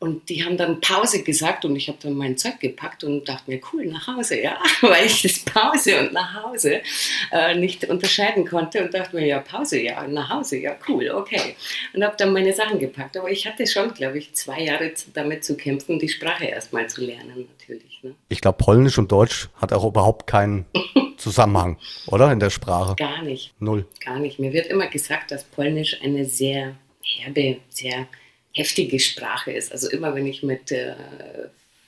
Und 0.00 0.30
die 0.30 0.42
haben 0.42 0.56
dann 0.56 0.80
Pause 0.80 1.22
gesagt 1.22 1.66
und 1.66 1.76
ich 1.76 1.88
habe 1.88 1.98
dann 2.00 2.14
mein 2.14 2.38
Zeug 2.38 2.58
gepackt 2.58 3.04
und 3.04 3.28
dachte 3.28 3.50
mir, 3.50 3.60
cool, 3.70 3.84
nach 3.84 4.06
Hause, 4.06 4.40
ja, 4.40 4.56
weil 4.80 5.04
ich 5.04 5.20
das 5.20 5.40
Pause 5.40 6.00
und 6.00 6.14
nach 6.14 6.42
Hause 6.42 6.80
äh, 7.30 7.54
nicht 7.54 7.84
unterscheiden 7.84 8.46
konnte 8.46 8.82
und 8.82 8.94
dachte 8.94 9.14
mir, 9.14 9.26
ja, 9.26 9.40
Pause, 9.40 9.78
ja, 9.78 10.08
nach 10.08 10.30
Hause, 10.30 10.56
ja, 10.56 10.74
cool, 10.88 11.10
okay. 11.10 11.54
Und 11.92 12.02
habe 12.02 12.14
dann 12.16 12.32
meine 12.32 12.54
Sachen 12.54 12.78
gepackt. 12.78 13.18
Aber 13.18 13.30
ich 13.30 13.46
hatte 13.46 13.66
schon, 13.66 13.92
glaube 13.92 14.16
ich, 14.16 14.32
zwei 14.32 14.62
Jahre 14.62 14.90
damit 15.12 15.44
zu 15.44 15.54
kämpfen, 15.54 15.98
die 15.98 16.08
Sprache 16.08 16.46
erstmal 16.46 16.88
zu 16.88 17.04
lernen, 17.04 17.46
natürlich. 17.58 18.00
Ne? 18.02 18.14
Ich 18.30 18.40
glaube, 18.40 18.56
Polnisch 18.56 18.96
und 18.96 19.12
Deutsch 19.12 19.50
hat 19.60 19.74
auch 19.74 19.84
überhaupt 19.84 20.26
keinen 20.26 20.64
Zusammenhang, 21.18 21.76
oder, 22.06 22.32
in 22.32 22.40
der 22.40 22.48
Sprache? 22.48 22.96
Gar 22.96 23.22
nicht. 23.22 23.52
Null. 23.58 23.84
Gar 24.02 24.18
nicht. 24.18 24.38
Mir 24.38 24.54
wird 24.54 24.68
immer 24.68 24.86
gesagt, 24.86 25.30
dass 25.30 25.44
Polnisch 25.44 26.00
eine 26.02 26.24
sehr 26.24 26.76
herbe, 27.02 27.58
sehr 27.68 28.06
heftige 28.52 28.98
Sprache 28.98 29.52
ist. 29.52 29.72
Also 29.72 29.90
immer 29.90 30.14
wenn 30.14 30.26
ich 30.26 30.42
mit 30.42 30.72
äh, 30.72 30.94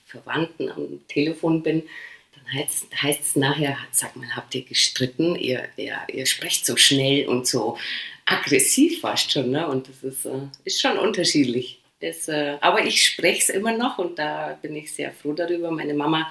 Verwandten 0.06 0.70
am 0.70 1.06
Telefon 1.08 1.62
bin, 1.62 1.82
dann 2.34 2.68
heißt 3.02 3.20
es 3.20 3.36
nachher, 3.36 3.76
sag 3.90 4.16
mal, 4.16 4.34
habt 4.34 4.54
ihr 4.54 4.64
gestritten? 4.64 5.36
Ihr, 5.36 5.68
ihr, 5.76 5.96
ihr 6.12 6.26
sprecht 6.26 6.66
so 6.66 6.76
schnell 6.76 7.26
und 7.28 7.46
so 7.46 7.78
aggressiv 8.26 9.00
fast 9.00 9.32
schon. 9.32 9.50
Ne? 9.50 9.66
Und 9.66 9.88
das 9.88 10.02
ist, 10.02 10.26
äh, 10.26 10.38
ist 10.64 10.80
schon 10.80 10.98
unterschiedlich. 10.98 11.80
Das, 12.00 12.28
äh, 12.28 12.56
aber 12.60 12.84
ich 12.84 13.04
spreche 13.04 13.42
es 13.42 13.48
immer 13.48 13.76
noch 13.76 13.98
und 13.98 14.18
da 14.18 14.58
bin 14.60 14.74
ich 14.74 14.92
sehr 14.92 15.12
froh 15.12 15.34
darüber. 15.34 15.70
Meine 15.70 15.94
Mama 15.94 16.30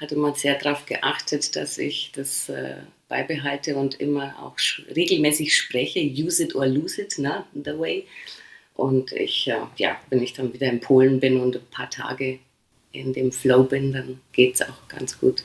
hat 0.00 0.10
immer 0.12 0.34
sehr 0.34 0.58
darauf 0.58 0.86
geachtet, 0.86 1.54
dass 1.54 1.78
ich 1.78 2.12
das 2.14 2.48
äh, 2.48 2.76
beibehalte 3.08 3.76
und 3.76 4.00
immer 4.00 4.34
auch 4.42 4.56
regelmäßig 4.94 5.54
spreche, 5.54 6.00
use 6.00 6.42
it 6.42 6.54
or 6.54 6.66
lose 6.66 7.00
it, 7.00 7.18
ne, 7.18 7.44
the 7.52 7.78
way. 7.78 8.06
Und 8.82 9.12
ich, 9.12 9.46
äh, 9.46 9.58
ja, 9.76 9.90
wenn 10.10 10.20
ich 10.24 10.32
dann 10.32 10.52
wieder 10.52 10.66
in 10.66 10.80
Polen 10.80 11.20
bin 11.20 11.38
und 11.38 11.54
ein 11.54 11.62
paar 11.70 11.88
Tage 11.88 12.40
in 12.90 13.12
dem 13.12 13.30
Flow 13.30 13.62
bin, 13.62 13.92
dann 13.92 14.18
geht 14.32 14.56
es 14.56 14.62
auch 14.62 14.88
ganz 14.88 15.20
gut. 15.20 15.44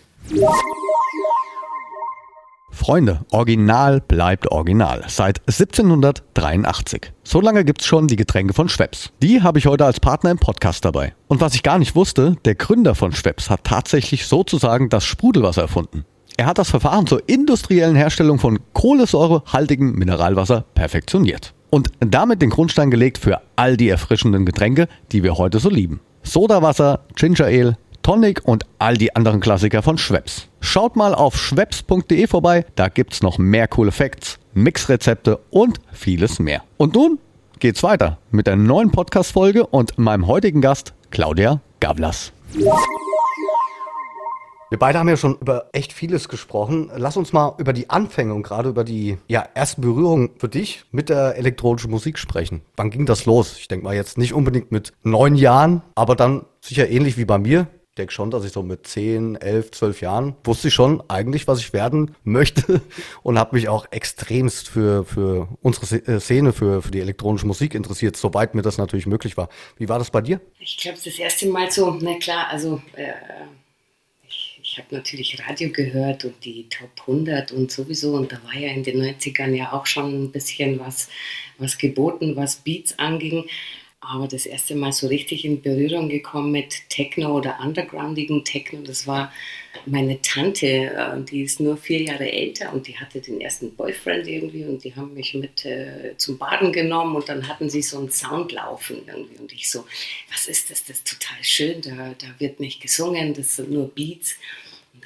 Freunde, 2.72 3.22
Original 3.30 4.02
bleibt 4.02 4.52
Original. 4.52 5.06
Seit 5.08 5.40
1783. 5.42 7.12
So 7.24 7.40
lange 7.40 7.64
gibt's 7.64 7.86
schon 7.86 8.08
die 8.08 8.16
Getränke 8.16 8.56
von 8.56 8.70
Schweppes. 8.70 9.12
Die 9.22 9.44
habe 9.44 9.60
ich 9.60 9.68
heute 9.68 9.86
als 9.86 10.00
Partner 10.00 10.32
im 10.32 10.40
Podcast 10.40 10.84
dabei. 10.84 11.14
Und 11.28 11.40
was 11.40 11.54
ich 11.54 11.62
gar 11.62 11.78
nicht 11.78 11.96
wusste, 11.96 12.38
der 12.44 12.56
Gründer 12.56 12.96
von 12.96 13.12
Schweppes 13.12 13.52
hat 13.52 13.64
tatsächlich 13.64 14.26
sozusagen 14.26 14.90
das 14.90 15.06
Sprudelwasser 15.06 15.62
erfunden. 15.62 16.06
Er 16.38 16.48
hat 16.48 16.58
das 16.58 16.72
Verfahren 16.72 17.06
zur 17.06 17.22
industriellen 17.30 17.96
Herstellung 17.96 18.40
von 18.40 18.58
kohlensäurehaltigem 18.74 19.94
Mineralwasser 19.94 20.66
perfektioniert. 20.74 21.54
Und 21.70 21.90
damit 22.00 22.42
den 22.42 22.50
Grundstein 22.50 22.92
gelegt 22.92 23.18
für 23.18 23.42
all 23.56 23.78
die 23.78 23.90
erfrischenden 23.90 24.46
Getränke, 24.46 24.88
die 25.12 25.24
wir 25.24 25.38
heute 25.38 25.60
so 25.60 25.70
lieben. 25.70 26.00
Sodawasser, 26.24 27.02
Ginger 27.16 27.46
Ale, 27.46 27.78
Tonic 28.04 28.42
und 28.46 28.66
all 28.80 28.96
die 28.96 29.16
anderen 29.16 29.42
Klassiker 29.42 29.82
von 29.82 29.98
Schweppes. 29.98 30.48
Schaut 30.62 30.96
mal 30.96 31.14
auf 31.14 31.38
schweppes.de 31.38 32.28
vorbei, 32.28 32.66
da 32.76 32.88
gibt's 32.88 33.22
noch 33.22 33.38
mehr 33.38 33.68
coole 33.68 33.92
Facts, 33.92 34.40
Mixrezepte 34.54 35.40
und 35.50 35.80
vieles 35.92 36.40
mehr. 36.40 36.64
Und 36.78 36.96
nun 36.96 37.20
geht's 37.60 37.84
weiter 37.84 38.18
mit 38.32 38.48
der 38.48 38.56
neuen 38.56 38.92
Podcast-Folge 38.92 39.68
und 39.68 39.98
meinem 39.98 40.28
heutigen 40.28 40.62
Gast 40.62 40.94
Claudia 41.12 41.60
Gavlas. 41.82 42.32
Wir 44.70 44.80
beide 44.80 45.00
haben 45.00 45.08
ja 45.08 45.16
schon 45.16 45.38
über 45.40 45.70
echt 45.72 45.94
vieles 45.94 46.28
gesprochen. 46.28 46.92
Lass 46.96 47.16
uns 47.16 47.32
mal 47.32 47.56
über 47.58 47.72
die 47.72 47.90
Anfänge 47.90 48.34
und 48.34 48.44
gerade 48.44 48.70
über 48.70 48.84
die 48.84 49.18
ja, 49.28 49.48
ersten 49.54 49.82
Berührungen 49.82 50.32
für 50.38 50.50
dich 50.50 50.84
mit 50.92 51.10
der 51.10 51.38
elektronischen 51.38 51.90
Musik 51.90 52.20
sprechen. 52.20 52.62
Wann 52.76 52.90
ging 52.90 53.06
das 53.06 53.26
los? 53.26 53.58
Ich 53.58 53.68
denke 53.70 53.86
mal 53.86 53.96
jetzt 53.96 54.18
nicht 54.18 54.34
unbedingt 54.34 54.72
mit 54.72 54.92
neun 55.04 55.36
Jahren, 55.36 55.84
aber 55.96 56.16
dann 56.16 56.46
sicher 56.60 56.90
ähnlich 56.90 57.18
wie 57.18 57.26
bei 57.26 57.38
mir 57.38 57.68
denke 57.98 58.14
schon, 58.14 58.32
dass 58.32 58.46
ich 58.46 58.52
so 58.52 58.64
mit 58.64 58.88
10, 58.88 59.36
11, 59.36 59.72
12 59.72 60.02
Jahren 60.02 60.36
wusste 60.44 60.68
ich 60.68 60.74
schon 60.74 61.04
eigentlich, 61.10 61.48
was 61.48 61.60
ich 61.60 61.74
werden 61.74 62.16
möchte 62.24 62.82
und 63.24 63.40
habe 63.40 63.56
mich 63.56 63.70
auch 63.70 63.88
extremst 63.92 64.70
für, 64.70 65.04
für 65.04 65.48
unsere 65.62 65.96
äh, 65.96 66.20
Szene, 66.20 66.54
für, 66.54 66.82
für 66.82 66.92
die 66.92 67.00
elektronische 67.00 67.48
Musik 67.48 67.76
interessiert, 67.76 68.18
soweit 68.18 68.56
mir 68.56 68.62
das 68.62 68.78
natürlich 68.78 69.08
möglich 69.08 69.38
war. 69.38 69.50
Wie 69.78 69.90
war 69.90 70.00
das 70.00 70.12
bei 70.12 70.22
dir? 70.22 70.40
Ich 70.60 70.78
glaube, 70.78 70.98
das 71.04 71.18
erste 71.18 71.48
Mal 71.48 71.72
so, 71.72 71.98
na 72.02 72.18
klar, 72.20 72.48
also 72.50 72.82
äh, 72.96 73.14
ich, 74.78 74.84
habe 74.84 74.96
natürlich 74.96 75.40
Radio 75.48 75.70
gehört 75.72 76.26
und 76.26 76.44
die 76.46 76.68
Top 76.70 76.90
100 77.02 77.52
und 77.52 77.72
sowieso. 77.72 78.16
Und 78.16 78.32
da 78.32 78.42
war 78.44 78.56
ja 78.56 78.70
in 78.70 78.84
den 78.84 79.02
90ern 79.02 79.54
ja 79.54 79.74
auch 79.74 79.86
schon 79.86 80.26
ein 80.26 80.32
bisschen 80.32 80.80
was, 80.80 81.10
was 81.58 81.78
geboten, 81.78 82.36
was 82.36 82.58
Beats 82.58 82.98
anging. 83.00 83.46
Aber 84.00 84.28
das 84.28 84.46
erste 84.46 84.76
Mal 84.76 84.94
so 84.94 85.08
richtig 85.08 85.44
in 85.44 85.62
Berührung 85.62 86.08
gekommen 86.08 86.52
mit 86.52 86.90
Techno 86.90 87.36
oder 87.36 87.60
undergroundigen 87.62 88.46
Techno, 88.46 88.82
das 88.82 89.08
war 89.08 89.34
meine 89.86 90.22
Tante, 90.22 90.68
äh, 90.68 91.22
die 91.24 91.42
ist 91.42 91.60
nur 91.60 91.78
vier 91.78 92.04
Jahre 92.04 92.32
älter 92.32 92.72
und 92.74 92.88
die 92.88 92.98
hatte 92.98 93.20
den 93.20 93.42
ersten 93.42 93.76
Boyfriend 93.76 94.28
irgendwie 94.28 94.64
und 94.66 94.84
die 94.84 94.96
haben 94.96 95.14
mich 95.14 95.34
mit 95.34 95.66
äh, 95.66 96.14
zum 96.18 96.38
Baden 96.38 96.72
genommen 96.72 97.16
und 97.16 97.28
dann 97.28 97.48
hatten 97.48 97.70
sie 97.70 97.82
so 97.82 97.98
einen 97.98 98.12
Sound 98.12 98.52
laufen 98.52 99.02
irgendwie. 99.08 99.38
Und 99.40 99.52
ich 99.52 99.70
so, 99.70 99.86
was 100.32 100.48
ist 100.48 100.70
das, 100.70 100.86
das 100.86 100.98
ist 100.98 101.08
total 101.08 101.44
schön, 101.44 101.82
da, 101.82 102.14
da 102.18 102.28
wird 102.40 102.60
nicht 102.60 102.82
gesungen, 102.82 103.34
das 103.34 103.56
sind 103.56 103.72
nur 103.72 103.88
Beats. 103.88 104.38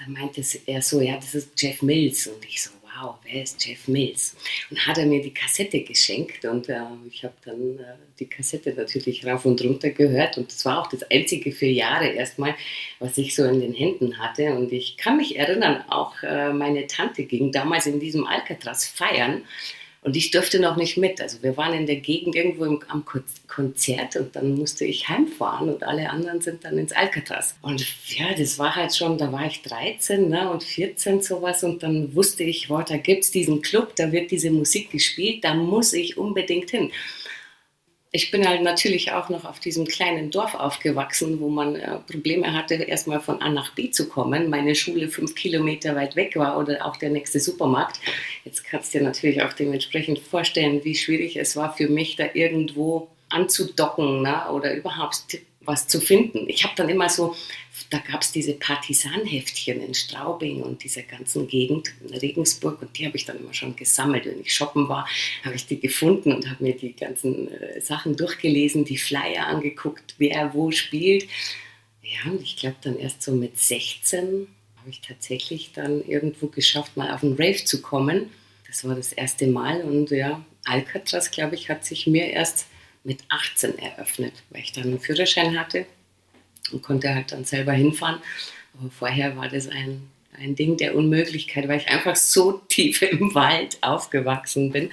Dann 0.04 0.14
meinte 0.14 0.44
er 0.66 0.82
so, 0.82 1.00
ja, 1.02 1.16
das 1.16 1.36
ist 1.36 1.62
Jeff 1.62 1.82
Mills. 1.82 2.28
Und 2.28 2.44
ich 2.46 2.62
so, 2.62 2.72
wow, 2.84 3.16
wer 3.24 3.44
ist 3.44 3.64
Jeff 3.66 3.88
Mills? 3.88 4.36
Und 4.70 4.86
hat 4.88 4.98
er 4.98 5.06
mir 5.06 5.22
die 5.22 5.34
Kassette 5.34 5.82
geschenkt. 5.82 6.44
Und 6.46 6.70
äh, 6.70 6.82
ich 7.10 7.24
habe 7.24 7.36
dann 7.46 7.78
äh, 7.78 7.94
die 8.20 8.26
Kassette 8.26 8.74
natürlich 8.74 9.26
rauf 9.26 9.46
und 9.46 9.62
runter 9.64 9.92
gehört. 9.92 10.38
Und 10.38 10.52
das 10.52 10.66
war 10.66 10.82
auch 10.82 10.88
das 10.88 11.04
einzige 11.12 11.52
für 11.52 11.68
Jahre 11.68 12.08
erstmal, 12.08 12.56
was 13.00 13.18
ich 13.18 13.36
so 13.36 13.44
in 13.44 13.62
den 13.62 13.74
Händen 13.74 14.18
hatte. 14.18 14.56
Und 14.56 14.72
ich 14.72 14.98
kann 14.98 15.18
mich 15.18 15.38
erinnern, 15.38 15.84
auch 15.88 16.22
äh, 16.24 16.52
meine 16.52 16.88
Tante 16.88 17.26
ging 17.26 17.52
damals 17.52 17.86
in 17.86 18.00
diesem 18.00 18.26
Alcatraz 18.26 18.88
feiern 18.88 19.44
und 20.04 20.16
ich 20.16 20.32
durfte 20.32 20.60
noch 20.60 20.78
nicht 20.78 20.98
mit. 20.98 21.22
Also 21.22 21.44
wir 21.44 21.58
waren 21.58 21.74
in 21.74 21.86
der 21.86 21.98
Gegend 21.98 22.36
irgendwo 22.36 22.66
im, 22.66 22.82
am 22.88 23.06
Konzert 23.48 24.16
und 24.16 24.36
dann 24.36 24.56
musste 24.56 24.84
ich 24.84 25.08
heimfahren 25.08 25.70
und 25.70 25.84
alle 25.84 26.10
anderen 26.10 26.42
sind 26.42 26.66
dann 26.66 26.78
ins 26.80 26.92
Alcatraz. 26.92 27.56
Und 27.62 27.86
ja, 28.08 28.34
das 28.36 28.58
war 28.58 28.76
halt 28.76 28.96
schon, 28.96 29.20
da 29.20 29.32
war 29.32 29.46
ich 29.46 29.62
13 29.62 30.30
ne, 30.30 30.50
und 30.50 30.64
14 30.64 31.22
sowas 31.22 31.64
und 31.64 31.84
dann 31.84 32.16
wusste 32.16 32.44
ich, 32.44 32.70
boah, 32.70 32.84
da 32.84 32.98
gibt 32.98 33.26
es 33.26 33.32
diesen 33.32 33.62
Club, 33.62 33.96
da 33.96 34.12
wird 34.12 34.32
diese 34.32 34.50
Musik 34.50 34.90
gespielt, 34.90 35.44
da 35.44 35.54
muss 35.54 35.94
ich 35.94 36.18
unbedingt 36.18 36.72
hin 36.72 36.92
ich 38.14 38.30
bin 38.30 38.48
halt 38.48 38.62
natürlich 38.62 39.14
auch 39.14 39.30
noch 39.30 39.46
auf 39.46 39.62
diesem 39.62 39.88
kleinen 39.88 40.32
Dorf 40.32 40.54
aufgewachsen, 40.54 41.40
wo 41.40 41.50
man 41.50 41.76
äh, 41.76 41.98
Probleme 42.00 42.54
hatte, 42.54 42.76
erstmal 42.76 43.22
von 43.22 43.42
A 43.42 43.50
nach 43.50 43.74
B 43.74 43.90
zu 43.90 44.10
kommen. 44.10 44.50
Meine 44.50 44.76
Schule 44.76 45.08
fünf 45.08 45.34
Kilometer 45.34 45.96
weit 45.96 46.18
weg 46.18 46.36
war 46.36 46.58
oder 46.58 46.86
auch 46.86 46.98
der 46.98 47.10
nächste 47.10 47.40
Supermarkt. 47.40 48.02
Jetzt 48.44 48.66
kannst 48.66 48.94
du 48.94 49.00
dir 49.00 49.06
natürlich 49.06 49.42
auch 49.42 49.54
dementsprechend 49.54 50.20
vorstellen, 50.20 50.84
wie 50.84 50.96
schwierig 50.96 51.38
es 51.38 51.56
war 51.56 51.74
für 51.74 51.88
mich, 51.88 52.18
da 52.18 52.26
irgendwo 52.34 53.08
anzudocken 53.30 54.24
ne? 54.24 54.50
oder 54.52 54.74
überhaupt 54.74 55.38
was 55.64 55.88
zu 55.88 56.02
finden. 56.02 56.50
Ich 56.50 56.64
habe 56.64 56.74
dann 56.76 56.90
immer 56.90 57.10
so, 57.10 57.36
da 57.90 58.00
gab 58.00 58.22
es 58.22 58.32
diese 58.32 58.54
Partisanheftchen 58.54 59.82
in 59.82 59.94
Straubing 59.94 60.62
und 60.62 60.84
dieser 60.84 61.04
ganzen 61.04 61.48
Gegend 61.48 61.94
in 62.04 62.16
Regensburg 62.16 62.82
und 62.82 62.98
die 62.98 63.06
habe 63.06 63.18
ich 63.18 63.26
dann 63.26 63.38
immer 63.38 63.54
schon 63.54 63.76
gesammelt. 63.76 64.26
Wenn 64.26 64.42
ich 64.42 64.54
shoppen 64.54 64.90
war, 64.90 65.08
habe 65.44 65.56
ich 65.56 65.68
die 65.68 65.80
gefunden 65.80 66.34
und 66.34 66.50
habe 66.50 66.64
mir 66.64 66.76
die 66.76 66.96
ganzen 66.96 67.52
äh, 67.52 67.80
Sachen 67.80 68.16
durchgelesen, 68.16 68.86
die 68.86 68.98
Flyer 68.98 69.48
angeguckt, 69.48 70.16
wer 70.18 70.54
wo 70.54 70.72
spielt. 70.72 71.28
Ja, 72.02 72.32
und 72.32 72.42
ich 72.42 72.58
glaube 72.58 72.78
dann 72.82 72.98
erst 72.98 73.22
so 73.22 73.32
mit 73.32 73.58
16 73.58 74.48
habe 74.78 74.90
ich 74.90 75.02
tatsächlich 75.02 75.72
dann 75.74 76.04
irgendwo 76.04 76.48
geschafft, 76.48 76.98
mal 76.98 77.14
auf 77.14 77.24
einen 77.24 77.36
Rave 77.36 77.64
zu 77.64 77.82
kommen. 77.82 78.32
Das 78.68 78.84
war 78.84 78.96
das 78.96 79.14
erste 79.14 79.46
Mal 79.48 79.82
und 79.84 80.10
ja, 80.10 80.44
Alcatraz, 80.66 81.30
glaube 81.30 81.56
ich, 81.56 81.70
hat 81.70 81.86
sich 81.86 82.08
mir 82.08 82.32
erst 82.32 82.66
mit 83.04 83.20
18 83.30 83.80
eröffnet, 83.80 84.34
weil 84.50 84.62
ich 84.62 84.72
dann 84.72 84.86
einen 84.86 85.00
Führerschein 85.00 85.60
hatte 85.60 85.86
und 86.72 86.82
konnte 86.84 87.14
halt 87.14 87.32
dann 87.32 87.46
selber 87.46 87.74
hinfahren. 87.74 88.22
Aber 88.80 88.90
vorher 88.92 89.36
war 89.38 89.50
das 89.50 89.68
ein, 89.68 90.10
ein 90.40 90.56
Ding 90.56 90.78
der 90.78 90.96
Unmöglichkeit, 90.96 91.68
weil 91.68 91.80
ich 91.80 91.90
einfach 91.90 92.16
so 92.16 92.52
tief 92.68 93.02
im 93.02 93.34
Wald 93.34 93.78
aufgewachsen 93.82 94.72
bin. 94.72 94.90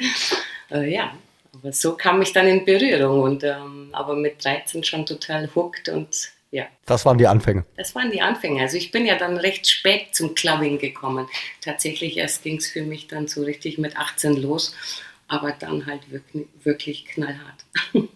Äh, 0.70 0.92
ja, 0.92 1.16
aber 1.52 1.72
so 1.72 1.96
kam 1.96 2.22
ich 2.22 2.32
dann 2.32 2.46
in 2.46 2.64
Berührung 2.64 3.22
und 3.22 3.44
ähm, 3.44 3.88
aber 3.92 4.14
mit 4.14 4.44
13 4.44 4.84
schon 4.84 5.06
total 5.06 5.48
hooked 5.54 5.88
und 5.88 6.30
ja. 6.50 6.64
Das 6.86 7.04
waren 7.04 7.18
die 7.18 7.26
Anfänge. 7.26 7.66
Das 7.76 7.94
waren 7.94 8.10
die 8.10 8.22
Anfänge. 8.22 8.62
Also 8.62 8.78
ich 8.78 8.90
bin 8.90 9.04
ja 9.04 9.16
dann 9.16 9.36
recht 9.36 9.68
spät 9.68 10.14
zum 10.14 10.34
Clubbing 10.34 10.78
gekommen. 10.78 11.28
Tatsächlich 11.60 12.16
erst 12.16 12.42
ging 12.42 12.56
es 12.56 12.70
für 12.70 12.82
mich 12.82 13.06
dann 13.06 13.28
so 13.28 13.42
richtig 13.42 13.76
mit 13.76 13.98
18 13.98 14.36
los 14.36 14.74
aber 15.28 15.52
dann 15.52 15.86
halt 15.86 16.10
wirklich, 16.10 16.46
wirklich 16.64 17.04
knallhart. 17.06 17.64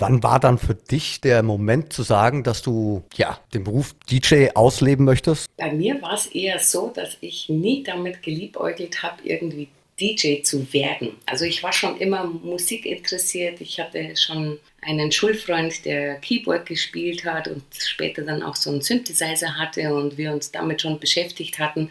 Wann 0.00 0.22
war 0.22 0.38
dann 0.38 0.58
für 0.58 0.74
dich 0.76 1.20
der 1.20 1.42
Moment 1.42 1.92
zu 1.92 2.04
sagen, 2.04 2.44
dass 2.44 2.62
du 2.62 3.02
ja 3.16 3.40
den 3.52 3.64
Beruf 3.64 3.96
DJ 4.08 4.50
ausleben 4.54 5.04
möchtest? 5.04 5.48
Bei 5.56 5.72
mir 5.72 6.00
war 6.00 6.14
es 6.14 6.26
eher 6.26 6.60
so, 6.60 6.92
dass 6.94 7.16
ich 7.20 7.48
nie 7.48 7.82
damit 7.82 8.22
geliebäugelt 8.22 9.02
habe, 9.02 9.16
irgendwie 9.24 9.68
DJ 10.00 10.42
zu 10.42 10.72
werden. 10.72 11.16
Also 11.26 11.44
ich 11.44 11.64
war 11.64 11.72
schon 11.72 11.98
immer 11.98 12.24
Musik 12.24 12.86
interessiert. 12.86 13.60
Ich 13.60 13.80
hatte 13.80 14.16
schon 14.16 14.60
einen 14.82 15.10
Schulfreund, 15.10 15.84
der 15.84 16.16
Keyboard 16.16 16.66
gespielt 16.66 17.24
hat 17.24 17.48
und 17.48 17.64
später 17.76 18.22
dann 18.22 18.44
auch 18.44 18.54
so 18.54 18.70
einen 18.70 18.80
Synthesizer 18.80 19.58
hatte 19.58 19.92
und 19.92 20.16
wir 20.16 20.32
uns 20.32 20.52
damit 20.52 20.82
schon 20.82 21.00
beschäftigt 21.00 21.58
hatten. 21.58 21.90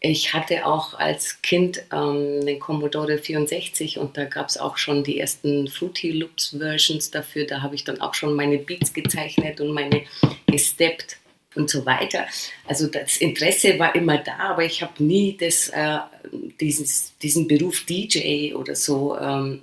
Ich 0.00 0.32
hatte 0.32 0.64
auch 0.64 0.94
als 0.94 1.42
Kind 1.42 1.82
ähm, 1.92 2.46
den 2.46 2.60
Commodore 2.60 3.18
64 3.18 3.98
und 3.98 4.16
da 4.16 4.24
gab 4.26 4.48
es 4.48 4.56
auch 4.56 4.76
schon 4.76 5.02
die 5.02 5.18
ersten 5.18 5.66
Fruity 5.66 6.12
Loops 6.12 6.54
Versions 6.56 7.10
dafür. 7.10 7.46
Da 7.46 7.62
habe 7.62 7.74
ich 7.74 7.82
dann 7.82 8.00
auch 8.00 8.14
schon 8.14 8.34
meine 8.34 8.58
Beats 8.58 8.92
gezeichnet 8.92 9.60
und 9.60 9.72
meine 9.72 10.04
gesteppt 10.46 11.18
und 11.56 11.68
so 11.68 11.84
weiter. 11.84 12.26
Also 12.66 12.86
das 12.86 13.16
Interesse 13.16 13.78
war 13.78 13.94
immer 13.94 14.18
da, 14.18 14.38
aber 14.38 14.64
ich 14.64 14.82
habe 14.82 15.02
nie 15.02 15.36
das, 15.36 15.68
äh, 15.68 15.98
dieses, 16.60 17.16
diesen 17.18 17.48
Beruf 17.48 17.84
DJ 17.84 18.54
oder 18.54 18.76
so 18.76 19.18
ähm, 19.18 19.62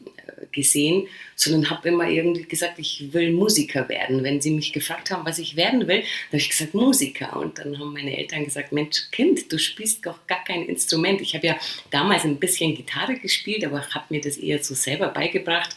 gesehen, 0.52 1.08
sondern 1.36 1.70
habe 1.70 1.90
immer 1.90 2.08
irgendwie 2.08 2.44
gesagt, 2.44 2.80
ich 2.80 3.14
will 3.14 3.32
Musiker 3.32 3.88
werden. 3.90 4.24
Wenn 4.24 4.42
sie 4.42 4.52
mich 4.52 4.74
gefragt 4.74 5.12
haben, 5.12 5.26
was 5.26 5.40
ich 5.40 5.56
werden 5.56 5.88
will, 5.88 6.04
habe 6.28 6.38
ich 6.38 6.50
gesagt, 6.50 6.74
Musiker. 6.74 7.38
Und 7.38 7.60
dann 7.60 7.78
haben 7.80 7.94
meine 7.94 8.18
Eltern 8.18 8.46
gesagt, 8.46 8.72
Mensch, 8.72 9.10
Kind, 9.12 9.52
du 9.52 9.58
spielst 9.60 10.06
doch 10.06 10.26
gar 10.28 10.44
kein 10.44 10.66
Instrument. 10.66 11.22
Ich 11.22 11.36
habe 11.36 11.48
ja 11.48 11.58
damals 11.92 12.24
ein 12.24 12.38
bisschen 12.38 12.76
Gitarre 12.76 13.16
gespielt, 13.16 13.66
aber 13.66 13.82
habe 13.90 14.06
mir 14.10 14.22
das 14.22 14.38
eher 14.38 14.64
so 14.64 14.74
selber 14.74 15.10
beigebracht. 15.10 15.76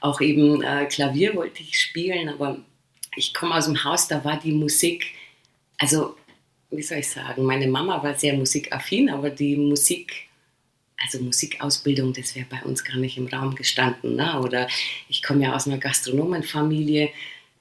Auch 0.00 0.20
eben 0.20 0.62
äh, 0.62 0.86
Klavier 0.86 1.34
wollte 1.34 1.62
ich 1.62 1.80
spielen, 1.80 2.28
aber 2.28 2.58
ich 3.16 3.34
komme 3.34 3.54
aus 3.54 3.64
dem 3.64 3.82
Haus, 3.84 4.08
da 4.08 4.24
war 4.24 4.38
die 4.38 4.52
Musik, 4.52 5.06
also 5.78 6.16
wie 6.70 6.82
soll 6.82 6.98
ich 6.98 7.08
sagen, 7.08 7.44
meine 7.44 7.66
Mama 7.66 8.02
war 8.02 8.14
sehr 8.14 8.34
musikaffin, 8.34 9.10
aber 9.10 9.30
die 9.30 9.56
Musik, 9.56 10.27
also 11.02 11.22
Musikausbildung, 11.22 12.12
das 12.12 12.34
wäre 12.34 12.46
bei 12.50 12.62
uns 12.62 12.84
gar 12.84 12.96
nicht 12.96 13.16
im 13.18 13.26
Raum 13.26 13.54
gestanden. 13.54 14.16
Ne? 14.16 14.40
Oder 14.40 14.68
ich 15.08 15.22
komme 15.22 15.44
ja 15.44 15.54
aus 15.54 15.66
einer 15.66 15.78
Gastronomenfamilie, 15.78 17.10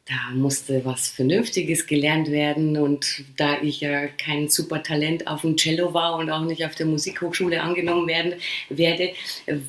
da 0.05 0.33
musste 0.33 0.85
was 0.85 1.09
Vernünftiges 1.09 1.85
gelernt 1.85 2.31
werden. 2.31 2.77
Und 2.77 3.25
da 3.35 3.61
ich 3.61 3.81
ja 3.81 4.07
kein 4.07 4.49
super 4.49 4.81
Talent 4.81 5.27
auf 5.27 5.41
dem 5.41 5.57
Cello 5.57 5.93
war 5.93 6.15
und 6.15 6.29
auch 6.29 6.45
nicht 6.45 6.65
auf 6.65 6.75
der 6.75 6.85
Musikhochschule 6.85 7.61
angenommen 7.61 8.07
werden 8.07 8.35
werde, 8.69 9.13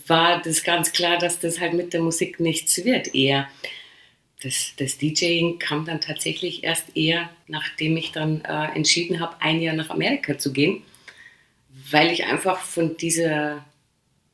war 0.06 0.40
das 0.40 0.62
ganz 0.62 0.92
klar, 0.92 1.18
dass 1.18 1.40
das 1.40 1.60
halt 1.60 1.74
mit 1.74 1.92
der 1.92 2.00
Musik 2.00 2.40
nichts 2.40 2.84
wird. 2.84 3.14
Eher 3.14 3.48
das, 4.42 4.74
das 4.76 4.98
DJing 4.98 5.58
kam 5.58 5.84
dann 5.84 6.00
tatsächlich 6.00 6.62
erst 6.62 6.96
eher, 6.96 7.28
nachdem 7.48 7.96
ich 7.96 8.12
dann 8.12 8.42
äh, 8.44 8.76
entschieden 8.76 9.18
habe, 9.20 9.34
ein 9.40 9.60
Jahr 9.60 9.74
nach 9.74 9.90
Amerika 9.90 10.38
zu 10.38 10.52
gehen, 10.52 10.82
weil 11.90 12.10
ich 12.10 12.24
einfach 12.24 12.60
von 12.60 12.96
dieser 12.96 13.64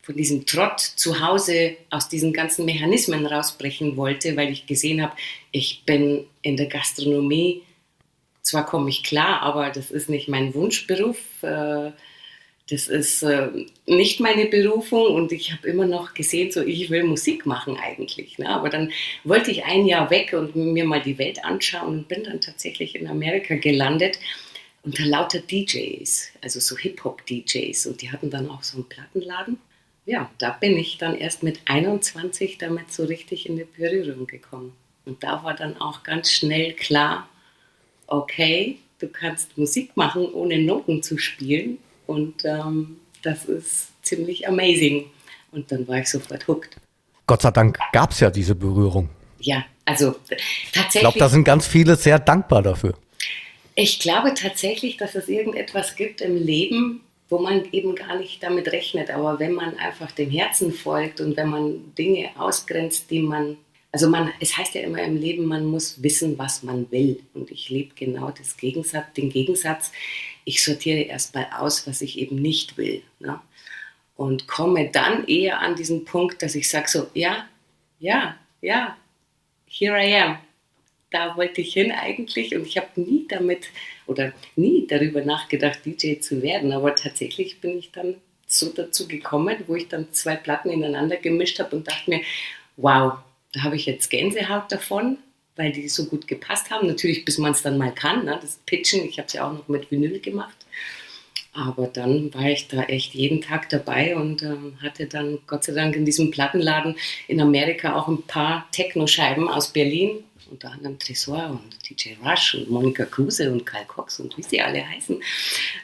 von 0.02 0.16
diesem 0.16 0.44
Trott 0.44 0.80
zu 0.80 1.26
Hause 1.26 1.76
aus 1.88 2.10
diesen 2.10 2.34
ganzen 2.34 2.66
Mechanismen 2.66 3.24
rausbrechen 3.24 3.96
wollte, 3.96 4.36
weil 4.36 4.52
ich 4.52 4.66
gesehen 4.66 5.02
habe, 5.02 5.14
ich 5.50 5.84
bin 5.86 6.26
in 6.42 6.58
der 6.58 6.66
Gastronomie, 6.66 7.62
zwar 8.42 8.66
komme 8.66 8.90
ich 8.90 9.02
klar, 9.02 9.40
aber 9.40 9.70
das 9.70 9.90
ist 9.90 10.10
nicht 10.10 10.28
mein 10.28 10.52
Wunschberuf. 10.52 11.16
Äh, 11.42 11.92
das 12.70 12.88
ist 12.88 13.22
äh, 13.22 13.48
nicht 13.86 14.20
meine 14.20 14.46
Berufung 14.46 15.14
und 15.14 15.32
ich 15.32 15.52
habe 15.52 15.68
immer 15.68 15.86
noch 15.86 16.14
gesehen, 16.14 16.50
so 16.50 16.62
ich 16.62 16.88
will 16.88 17.04
Musik 17.04 17.44
machen 17.44 17.76
eigentlich. 17.76 18.38
Ne? 18.38 18.48
Aber 18.48 18.70
dann 18.70 18.90
wollte 19.22 19.50
ich 19.50 19.64
ein 19.64 19.86
Jahr 19.86 20.10
weg 20.10 20.32
und 20.32 20.56
mir 20.56 20.84
mal 20.84 21.02
die 21.02 21.18
Welt 21.18 21.44
anschauen 21.44 21.88
und 21.88 22.08
bin 22.08 22.24
dann 22.24 22.40
tatsächlich 22.40 22.94
in 22.94 23.06
Amerika 23.06 23.56
gelandet 23.56 24.18
unter 24.84 25.04
lauter 25.04 25.40
DJs, 25.40 26.28
also 26.42 26.60
so 26.60 26.76
Hip-Hop-DJs 26.76 27.86
und 27.86 28.02
die 28.02 28.12
hatten 28.12 28.30
dann 28.30 28.50
auch 28.50 28.62
so 28.62 28.76
einen 28.76 28.88
Plattenladen 28.88 29.58
ja, 30.06 30.30
da 30.38 30.50
bin 30.50 30.76
ich 30.76 30.98
dann 30.98 31.16
erst 31.16 31.42
mit 31.42 31.60
21 31.66 32.58
damit 32.58 32.92
so 32.92 33.04
richtig 33.04 33.48
in 33.48 33.56
die 33.56 33.64
Berührung 33.64 34.26
gekommen. 34.26 34.72
Und 35.06 35.22
da 35.22 35.42
war 35.42 35.54
dann 35.54 35.80
auch 35.80 36.02
ganz 36.02 36.30
schnell 36.30 36.74
klar, 36.74 37.28
okay, 38.06 38.78
du 38.98 39.08
kannst 39.08 39.56
Musik 39.56 39.96
machen, 39.96 40.26
ohne 40.32 40.58
Noten 40.58 41.02
zu 41.02 41.18
spielen. 41.18 41.78
Und 42.06 42.44
ähm, 42.44 42.98
das 43.22 43.46
ist 43.46 43.92
ziemlich 44.02 44.46
amazing. 44.46 45.06
Und 45.52 45.70
dann 45.72 45.88
war 45.88 45.98
ich 45.98 46.10
sofort 46.10 46.46
hooked. 46.48 46.76
Gott 47.26 47.42
sei 47.42 47.50
Dank 47.50 47.78
gab 47.92 48.10
es 48.10 48.20
ja 48.20 48.30
diese 48.30 48.54
Berührung. 48.54 49.08
Ja, 49.40 49.64
also 49.86 50.12
tatsächlich. 50.12 50.94
Ich 50.94 51.00
glaube, 51.00 51.18
da 51.18 51.28
sind 51.28 51.44
ganz 51.44 51.66
viele 51.66 51.96
sehr 51.96 52.18
dankbar 52.18 52.62
dafür. 52.62 52.94
Ich 53.76 53.98
glaube 53.98 54.34
tatsächlich, 54.34 54.96
dass 54.96 55.14
es 55.14 55.28
irgendetwas 55.28 55.96
gibt 55.96 56.20
im 56.20 56.36
Leben, 56.36 57.00
wo 57.28 57.38
man 57.38 57.64
eben 57.72 57.96
gar 57.96 58.16
nicht 58.16 58.42
damit 58.42 58.70
rechnet. 58.70 59.10
Aber 59.10 59.40
wenn 59.40 59.52
man 59.52 59.76
einfach 59.78 60.12
dem 60.12 60.30
Herzen 60.30 60.72
folgt 60.72 61.20
und 61.20 61.36
wenn 61.36 61.48
man 61.48 61.94
Dinge 61.96 62.30
ausgrenzt, 62.38 63.10
die 63.10 63.20
man, 63.20 63.56
also 63.90 64.08
man, 64.08 64.32
es 64.38 64.56
heißt 64.56 64.74
ja 64.74 64.82
immer 64.82 65.02
im 65.02 65.16
Leben, 65.16 65.46
man 65.46 65.64
muss 65.64 66.02
wissen, 66.02 66.38
was 66.38 66.62
man 66.62 66.88
will. 66.92 67.20
Und 67.34 67.50
ich 67.50 67.68
lebe 67.68 67.94
genau 67.96 68.30
das 68.30 68.56
Gegensatz, 68.56 69.12
den 69.16 69.30
Gegensatz. 69.30 69.90
Ich 70.44 70.62
sortiere 70.62 71.00
erstmal 71.00 71.48
aus, 71.58 71.86
was 71.88 72.00
ich 72.00 72.18
eben 72.18 72.36
nicht 72.36 72.76
will. 72.76 73.02
Ne? 73.18 73.40
Und 74.16 74.46
komme 74.46 74.90
dann 74.90 75.26
eher 75.26 75.58
an 75.58 75.74
diesen 75.74 76.04
Punkt, 76.04 76.42
dass 76.42 76.54
ich 76.54 76.70
sage 76.70 76.88
so, 76.88 77.08
ja, 77.14 77.48
ja, 77.98 78.36
ja, 78.60 78.96
here 79.66 79.98
I 79.98 80.14
am 80.14 80.38
da 81.14 81.36
wollte 81.36 81.60
ich 81.60 81.72
hin 81.72 81.92
eigentlich 81.92 82.56
und 82.56 82.66
ich 82.66 82.76
habe 82.76 82.88
nie 82.96 83.24
damit 83.28 83.68
oder 84.06 84.32
nie 84.56 84.86
darüber 84.88 85.24
nachgedacht, 85.24 85.80
DJ 85.86 86.18
zu 86.18 86.42
werden, 86.42 86.72
aber 86.72 86.94
tatsächlich 86.96 87.60
bin 87.60 87.78
ich 87.78 87.92
dann 87.92 88.16
so 88.46 88.70
dazu 88.70 89.06
gekommen, 89.06 89.56
wo 89.68 89.76
ich 89.76 89.88
dann 89.88 90.12
zwei 90.12 90.34
Platten 90.34 90.70
ineinander 90.70 91.16
gemischt 91.16 91.60
habe 91.60 91.76
und 91.76 91.86
dachte 91.86 92.10
mir, 92.10 92.20
wow, 92.76 93.14
da 93.52 93.62
habe 93.62 93.76
ich 93.76 93.86
jetzt 93.86 94.10
Gänsehaut 94.10 94.70
davon, 94.72 95.18
weil 95.54 95.70
die 95.70 95.88
so 95.88 96.06
gut 96.06 96.26
gepasst 96.26 96.70
haben. 96.70 96.88
Natürlich, 96.88 97.24
bis 97.24 97.38
man 97.38 97.52
es 97.52 97.62
dann 97.62 97.78
mal 97.78 97.94
kann, 97.94 98.24
ne? 98.24 98.36
das 98.42 98.58
Pitchen, 98.66 99.08
ich 99.08 99.18
habe 99.18 99.28
es 99.28 99.34
ja 99.34 99.48
auch 99.48 99.52
noch 99.52 99.68
mit 99.68 99.90
Vinyl 99.90 100.18
gemacht. 100.18 100.56
Aber 101.52 101.86
dann 101.86 102.34
war 102.34 102.46
ich 102.46 102.66
da 102.66 102.82
echt 102.82 103.14
jeden 103.14 103.40
Tag 103.40 103.68
dabei 103.68 104.16
und 104.16 104.42
ähm, 104.42 104.76
hatte 104.82 105.06
dann 105.06 105.38
Gott 105.46 105.62
sei 105.62 105.72
Dank 105.72 105.94
in 105.94 106.04
diesem 106.04 106.32
Plattenladen 106.32 106.96
in 107.28 107.40
Amerika 107.40 107.94
auch 107.94 108.08
ein 108.08 108.22
paar 108.22 108.66
Techno-Scheiben 108.72 109.48
aus 109.48 109.72
Berlin 109.72 110.24
unter 110.50 110.72
anderem 110.72 110.98
Tresor 110.98 111.50
und 111.50 111.88
DJ 111.88 112.14
Rush 112.24 112.54
und 112.54 112.70
Monika 112.70 113.04
Kruse 113.04 113.50
und 113.50 113.64
Karl 113.64 113.86
Cox 113.86 114.20
und 114.20 114.36
wie 114.36 114.42
sie 114.42 114.60
alle 114.60 114.86
heißen. 114.86 115.22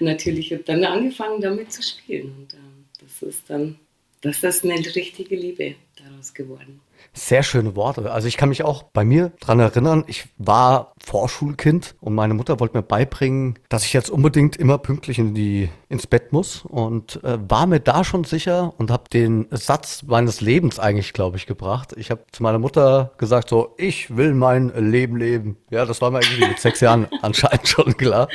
Natürlich 0.00 0.52
habe 0.52 0.62
dann 0.64 0.84
angefangen 0.84 1.40
damit 1.40 1.72
zu 1.72 1.82
spielen 1.82 2.32
und 2.38 2.54
ähm, 2.54 2.84
das 3.00 3.22
ist 3.22 3.42
dann, 3.48 3.78
das 4.20 4.42
ist 4.42 4.64
eine 4.64 4.74
richtige 4.94 5.36
Liebe 5.36 5.74
daraus 5.96 6.34
geworden. 6.34 6.80
Sehr 7.12 7.42
schöne 7.42 7.76
Worte. 7.76 8.10
Also 8.12 8.28
ich 8.28 8.36
kann 8.36 8.48
mich 8.48 8.64
auch 8.64 8.84
bei 8.84 9.04
mir 9.04 9.32
dran 9.40 9.60
erinnern, 9.60 10.04
ich 10.06 10.28
war 10.38 10.94
Vorschulkind 11.04 11.94
und 12.00 12.14
meine 12.14 12.34
Mutter 12.34 12.60
wollte 12.60 12.76
mir 12.76 12.82
beibringen, 12.82 13.58
dass 13.68 13.84
ich 13.84 13.92
jetzt 13.92 14.10
unbedingt 14.10 14.56
immer 14.56 14.78
pünktlich 14.78 15.18
in 15.18 15.34
die, 15.34 15.68
ins 15.88 16.06
Bett 16.06 16.32
muss 16.32 16.64
und 16.64 17.22
äh, 17.24 17.38
war 17.48 17.66
mir 17.66 17.80
da 17.80 18.04
schon 18.04 18.24
sicher 18.24 18.74
und 18.78 18.90
habe 18.90 19.04
den 19.12 19.46
Satz 19.50 20.04
meines 20.04 20.40
Lebens 20.40 20.78
eigentlich, 20.78 21.12
glaube 21.12 21.36
ich, 21.36 21.46
gebracht. 21.46 21.94
Ich 21.96 22.10
habe 22.10 22.22
zu 22.32 22.42
meiner 22.42 22.58
Mutter 22.58 23.12
gesagt, 23.18 23.48
so, 23.48 23.74
ich 23.76 24.16
will 24.16 24.34
mein 24.34 24.72
Leben 24.76 25.16
leben. 25.16 25.56
Ja, 25.70 25.84
das 25.84 26.00
war 26.00 26.10
mir 26.10 26.20
irgendwie 26.20 26.48
mit 26.48 26.60
sechs 26.60 26.80
Jahren 26.80 27.08
anscheinend 27.22 27.66
schon 27.66 27.96
klar. 27.96 28.28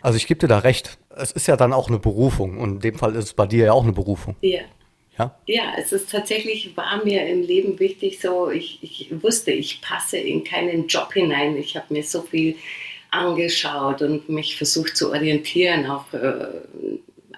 Also 0.00 0.16
ich 0.16 0.26
gebe 0.26 0.40
dir 0.40 0.48
da 0.48 0.58
recht. 0.58 0.98
Es 1.10 1.32
ist 1.32 1.48
ja 1.48 1.56
dann 1.56 1.72
auch 1.72 1.88
eine 1.88 1.98
Berufung 1.98 2.58
und 2.58 2.74
in 2.74 2.80
dem 2.80 2.94
Fall 2.96 3.14
ist 3.14 3.24
es 3.24 3.34
bei 3.34 3.46
dir 3.46 3.66
ja 3.66 3.72
auch 3.72 3.82
eine 3.82 3.92
Berufung. 3.92 4.36
Ja, 4.40 4.60
ja? 5.18 5.34
ja, 5.46 5.72
es 5.76 5.92
ist 5.92 6.10
tatsächlich, 6.10 6.76
war 6.76 7.04
mir 7.04 7.26
im 7.26 7.42
Leben 7.42 7.78
wichtig, 7.78 8.20
so 8.20 8.50
ich, 8.50 8.78
ich 8.82 9.08
wusste, 9.22 9.50
ich 9.50 9.80
passe 9.80 10.18
in 10.18 10.44
keinen 10.44 10.86
Job 10.86 11.12
hinein. 11.12 11.56
Ich 11.56 11.76
habe 11.76 11.92
mir 11.92 12.02
so 12.02 12.22
viel 12.22 12.56
angeschaut 13.10 14.02
und 14.02 14.28
mich 14.28 14.56
versucht 14.56 14.96
zu 14.96 15.10
orientieren, 15.10 15.86
auch 15.86 16.12
äh, 16.12 16.48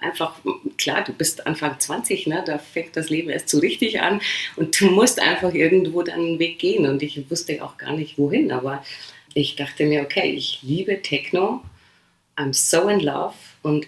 einfach, 0.01 0.35
klar, 0.77 1.03
du 1.03 1.13
bist 1.13 1.45
Anfang 1.47 1.79
20, 1.79 2.27
ne, 2.27 2.43
da 2.45 2.57
fängt 2.57 2.97
das 2.97 3.09
Leben 3.09 3.29
erst 3.29 3.49
so 3.49 3.59
richtig 3.59 4.01
an 4.01 4.19
und 4.55 4.79
du 4.79 4.87
musst 4.87 5.21
einfach 5.21 5.53
irgendwo 5.53 6.01
deinen 6.01 6.39
Weg 6.39 6.59
gehen 6.59 6.85
und 6.85 7.01
ich 7.03 7.29
wusste 7.29 7.63
auch 7.63 7.77
gar 7.77 7.93
nicht 7.93 8.17
wohin, 8.17 8.51
aber 8.51 8.83
ich 9.33 9.55
dachte 9.55 9.85
mir, 9.85 10.01
okay, 10.01 10.31
ich 10.31 10.59
liebe 10.61 11.01
Techno, 11.01 11.61
I'm 12.35 12.53
so 12.53 12.89
in 12.89 12.99
love 12.99 13.35
und 13.61 13.87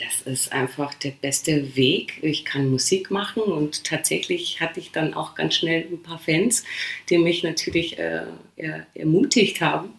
das 0.00 0.22
ist 0.22 0.52
einfach 0.52 0.94
der 0.94 1.10
beste 1.10 1.76
Weg. 1.76 2.18
Ich 2.22 2.44
kann 2.44 2.70
Musik 2.70 3.10
machen 3.10 3.42
und 3.42 3.84
tatsächlich 3.84 4.60
hatte 4.60 4.80
ich 4.80 4.92
dann 4.92 5.14
auch 5.14 5.34
ganz 5.34 5.56
schnell 5.56 5.86
ein 5.90 6.02
paar 6.02 6.18
Fans, 6.18 6.64
die 7.08 7.18
mich 7.18 7.42
natürlich 7.42 7.98
äh, 7.98 8.22
er, 8.56 8.86
ermutigt 8.94 9.60
haben. 9.60 9.90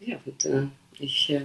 Ja, 0.00 0.18
und 0.24 0.44
äh, 0.44 0.66
ich 0.98 1.30
äh, 1.30 1.42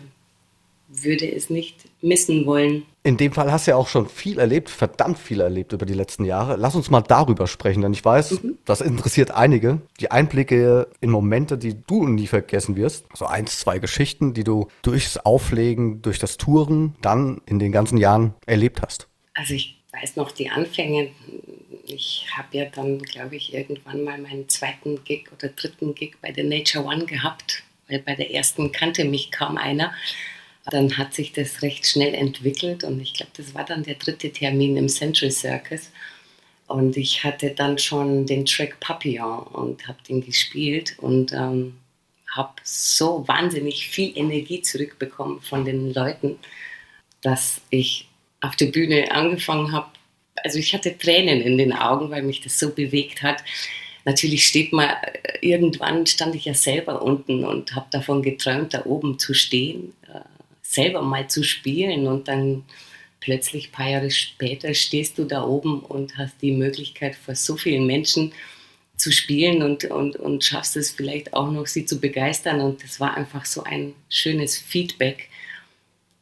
würde 1.02 1.30
es 1.32 1.50
nicht 1.50 1.86
missen 2.02 2.46
wollen. 2.46 2.86
In 3.04 3.18
dem 3.18 3.32
Fall 3.32 3.52
hast 3.52 3.68
du 3.68 3.72
ja 3.72 3.78
auch 3.78 3.88
schon 3.88 4.08
viel 4.08 4.40
erlebt, 4.40 4.70
verdammt 4.70 5.18
viel 5.18 5.42
erlebt 5.42 5.74
über 5.74 5.86
die 5.86 5.94
letzten 5.94 6.24
Jahre. 6.24 6.56
Lass 6.56 6.76
uns 6.76 6.90
mal 6.90 7.02
darüber 7.02 7.48
sprechen, 7.48 7.82
denn 7.82 7.94
ich 7.94 8.06
weiß, 8.06 8.44
mhm. 8.44 8.58
das 8.66 8.82
interessiert 8.82 9.32
einige. 9.32 9.82
Die 10.00 10.12
Einblicke 10.12 10.88
in 11.02 11.10
Momente, 11.10 11.58
die 11.58 11.76
du 11.86 12.08
nie 12.08 12.28
vergessen 12.28 12.76
wirst. 12.76 13.06
So 13.14 13.26
eins, 13.26 13.60
zwei 13.60 13.80
Geschichten, 13.80 14.34
die 14.34 14.44
du 14.44 14.68
durchs 14.84 15.18
Auflegen, 15.18 16.02
durch 16.02 16.20
das 16.20 16.38
Touren 16.38 16.96
dann 17.02 17.42
in 17.46 17.60
den 17.60 17.72
ganzen 17.72 17.98
Jahren 17.98 18.34
erlebt 18.46 18.82
hast. 18.82 19.08
Also 19.34 19.54
ich 19.54 19.82
weiß 19.92 20.16
noch 20.16 20.32
die 20.32 20.50
Anfänge. 20.50 21.10
Ich 21.86 22.28
habe 22.36 22.58
ja 22.58 22.66
dann, 22.66 23.00
glaube 23.00 23.36
ich, 23.36 23.54
irgendwann 23.54 24.04
mal 24.04 24.18
meinen 24.18 24.48
zweiten 24.48 25.04
Gig 25.04 25.30
oder 25.34 25.50
dritten 25.50 25.96
Gig 25.96 26.16
bei 26.22 26.32
der 26.32 26.46
Nature 26.46 26.86
One 26.86 27.06
gehabt, 27.06 27.64
weil 27.90 28.00
bei 28.00 28.16
der 28.16 28.32
ersten 28.34 28.72
kannte 28.72 29.04
mich 29.04 29.32
kaum 29.32 29.58
einer. 29.58 29.92
Dann 30.66 30.98
hat 30.98 31.14
sich 31.14 31.34
das 31.34 31.62
recht 31.62 31.86
schnell 31.86 32.14
entwickelt 32.14 32.84
und 32.84 33.02
ich 33.02 33.14
glaube, 33.14 33.32
das 33.36 33.54
war 33.54 33.66
dann 33.66 33.84
der 33.84 33.96
dritte 33.96 34.32
Termin 34.32 34.78
im 34.78 34.88
Central 34.88 35.32
Circus. 35.32 35.90
Und 36.68 36.96
ich 36.96 37.24
hatte 37.24 37.52
dann 37.52 37.78
schon 37.78 38.26
den 38.26 38.46
Track 38.46 38.80
Papillon 38.80 39.44
und 39.48 39.88
habe 39.88 39.98
den 40.08 40.26
gespielt 40.26 40.96
und 40.98 41.34
ähm, 41.34 41.76
habe 42.32 42.54
so 42.64 43.28
wahnsinnig 43.28 43.88
viel 43.88 44.18
Energie 44.18 44.62
zurückbekommen 44.62 45.42
von 45.42 45.66
den 45.66 45.94
Leuten, 45.94 46.40
dass 47.22 47.62
ich 47.70 48.08
auf 48.42 48.56
der 48.56 48.68
Bühne 48.68 49.12
angefangen 49.12 49.72
habe. 49.72 49.88
Also 50.44 50.58
ich 50.60 50.74
hatte 50.74 50.98
Tränen 50.98 51.42
in 51.42 51.58
den 51.58 51.74
Augen, 51.74 52.10
weil 52.10 52.24
mich 52.24 52.42
das 52.42 52.58
so 52.58 52.72
bewegt 52.72 53.22
hat. 53.22 53.44
Natürlich 54.06 54.48
steht 54.48 54.74
man, 54.74 54.90
äh, 54.90 55.38
irgendwann 55.42 56.06
stand 56.06 56.36
ich 56.36 56.46
ja 56.46 56.54
selber 56.54 57.02
unten 57.02 57.46
und 57.46 57.76
habe 57.76 57.88
davon 57.92 58.22
geträumt, 58.22 58.74
da 58.74 58.86
oben 58.86 59.20
zu 59.20 59.34
stehen 59.34 59.94
selber 60.74 61.02
mal 61.02 61.30
zu 61.30 61.44
spielen 61.44 62.08
und 62.08 62.28
dann 62.28 62.64
plötzlich 63.20 63.70
ein 63.70 63.72
paar 63.72 63.90
Jahre 63.90 64.12
später 64.12 64.74
stehst 64.74 65.18
du 65.18 65.24
da 65.24 65.44
oben 65.44 65.80
und 65.80 66.18
hast 66.18 66.42
die 66.42 66.52
Möglichkeit 66.52 67.16
vor 67.16 67.36
so 67.36 67.56
vielen 67.56 67.86
Menschen 67.86 68.34
zu 68.98 69.12
spielen 69.12 69.64
und, 69.64 69.86
und, 69.86 70.16
und 70.16 70.44
schaffst 70.44 70.76
es 70.76 70.92
vielleicht 70.92 71.34
auch 71.34 71.50
noch, 71.52 71.68
sie 71.68 71.86
zu 71.86 72.00
begeistern. 72.00 72.60
Und 72.62 72.84
das 72.84 73.00
war 73.00 73.16
einfach 73.16 73.46
so 73.46 73.64
ein 73.64 73.94
schönes 74.10 74.58
Feedback. 74.58 75.30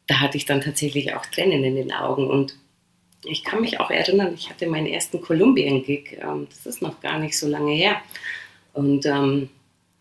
da 0.06 0.20
hatte 0.20 0.36
ich 0.36 0.44
dann 0.44 0.60
tatsächlich 0.60 1.14
auch 1.14 1.24
Tränen 1.26 1.64
in 1.64 1.76
den 1.76 1.92
Augen. 1.92 2.28
Und 2.28 2.56
ich 3.24 3.44
kann 3.44 3.60
mich 3.60 3.80
auch 3.80 3.90
erinnern, 3.90 4.34
ich 4.34 4.50
hatte 4.50 4.66
meinen 4.66 4.86
ersten 4.86 5.20
Kolumbien-Gig, 5.20 6.18
ähm, 6.22 6.46
das 6.50 6.66
ist 6.66 6.82
noch 6.82 7.00
gar 7.00 7.18
nicht 7.18 7.38
so 7.38 7.48
lange 7.48 7.72
her. 7.72 8.02
Und 8.72 9.06
ähm, 9.06 9.48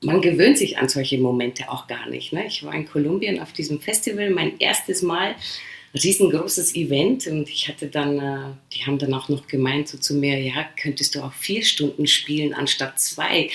man 0.02 0.22
gewöhnt 0.22 0.58
sich 0.58 0.78
an 0.78 0.90
solche 0.90 1.18
Momente 1.18 1.70
auch 1.70 1.88
gar 1.88 2.10
nicht. 2.10 2.34
Ne? 2.34 2.48
Ich 2.48 2.64
war 2.64 2.74
in 2.74 2.88
Kolumbien 2.88 3.40
auf 3.40 3.54
diesem 3.54 3.80
Festival, 3.80 4.32
mein 4.32 4.58
erstes 4.60 5.02
Mal 5.02 5.36
riesengroßes 5.94 6.76
Event 6.76 7.28
und 7.28 7.50
ich 7.50 7.68
hatte 7.68 7.88
dann, 7.88 8.18
äh, 8.18 8.54
die 8.74 8.86
haben 8.86 8.98
dann 8.98 9.14
auch 9.14 9.28
noch 9.28 9.48
gemeint 9.48 9.90
so 9.90 9.98
zu 9.98 10.14
mir, 10.14 10.40
ja, 10.40 10.66
könntest 10.82 11.16
du 11.16 11.22
auch 11.22 11.34
vier 11.34 11.64
Stunden 11.64 12.08
spielen 12.08 12.54
anstatt 12.54 13.00
zwei. 13.00 13.50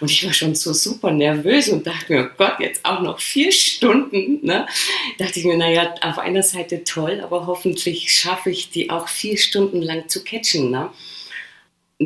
Und 0.00 0.10
ich 0.10 0.24
war 0.24 0.32
schon 0.32 0.54
so 0.54 0.72
super 0.72 1.10
nervös 1.10 1.68
und 1.68 1.86
dachte 1.86 2.12
mir, 2.12 2.30
oh 2.30 2.34
Gott, 2.38 2.60
jetzt 2.60 2.84
auch 2.84 3.02
noch 3.02 3.20
vier 3.20 3.52
Stunden. 3.52 4.44
Ne? 4.44 4.66
Dachte 5.18 5.38
ich 5.38 5.44
mir, 5.44 5.58
naja, 5.58 5.94
auf 6.00 6.18
einer 6.18 6.42
Seite 6.42 6.82
toll, 6.84 7.20
aber 7.20 7.46
hoffentlich 7.46 8.12
schaffe 8.12 8.50
ich 8.50 8.70
die 8.70 8.88
auch 8.88 9.08
vier 9.08 9.36
Stunden 9.36 9.82
lang 9.82 10.08
zu 10.08 10.24
catchen. 10.24 10.70
Ne? 10.70 10.88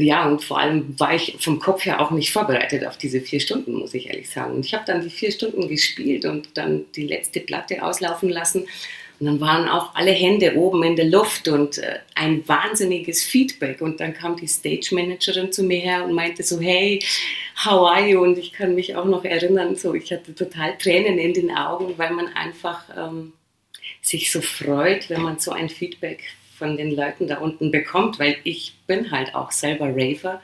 Ja, 0.00 0.26
und 0.28 0.42
vor 0.42 0.58
allem 0.58 0.98
war 0.98 1.14
ich 1.14 1.36
vom 1.38 1.58
Kopf 1.58 1.84
her 1.84 2.00
auch 2.00 2.10
nicht 2.10 2.32
vorbereitet 2.32 2.86
auf 2.86 2.98
diese 2.98 3.20
vier 3.20 3.40
Stunden, 3.40 3.74
muss 3.74 3.94
ich 3.94 4.08
ehrlich 4.08 4.30
sagen. 4.30 4.54
Und 4.54 4.66
ich 4.66 4.74
habe 4.74 4.84
dann 4.86 5.02
die 5.02 5.10
vier 5.10 5.30
Stunden 5.30 5.68
gespielt 5.68 6.24
und 6.24 6.48
dann 6.54 6.84
die 6.94 7.06
letzte 7.06 7.40
Platte 7.40 7.82
auslaufen 7.82 8.28
lassen 8.28 8.66
und 9.18 9.26
dann 9.26 9.40
waren 9.40 9.68
auch 9.68 9.94
alle 9.94 10.10
Hände 10.10 10.56
oben 10.56 10.82
in 10.82 10.94
der 10.94 11.06
Luft 11.06 11.48
und 11.48 11.78
äh, 11.78 12.00
ein 12.14 12.46
wahnsinniges 12.46 13.24
Feedback. 13.24 13.80
Und 13.80 14.00
dann 14.00 14.12
kam 14.12 14.36
die 14.36 14.46
Stage 14.46 14.90
Managerin 14.92 15.50
zu 15.52 15.62
mir 15.62 15.78
her 15.78 16.04
und 16.04 16.12
meinte 16.12 16.42
so, 16.42 16.60
hey, 16.60 17.02
how 17.64 17.88
are 17.88 18.06
you? 18.06 18.20
Und 18.20 18.36
ich 18.36 18.52
kann 18.52 18.74
mich 18.74 18.94
auch 18.94 19.06
noch 19.06 19.24
erinnern, 19.24 19.74
so 19.76 19.94
ich 19.94 20.12
hatte 20.12 20.34
total 20.34 20.76
Tränen 20.76 21.18
in 21.18 21.32
den 21.32 21.50
Augen, 21.50 21.94
weil 21.96 22.10
man 22.10 22.28
einfach 22.28 22.84
ähm, 22.94 23.32
sich 24.02 24.30
so 24.30 24.42
freut, 24.42 25.08
wenn 25.08 25.22
man 25.22 25.38
so 25.38 25.50
ein 25.50 25.70
Feedback 25.70 26.24
von 26.56 26.76
den 26.76 26.90
Leuten 26.90 27.26
da 27.26 27.38
unten 27.38 27.70
bekommt, 27.70 28.18
weil 28.18 28.36
ich 28.44 28.78
bin 28.86 29.10
halt 29.10 29.34
auch 29.34 29.52
selber 29.52 29.88
Raver, 29.88 30.40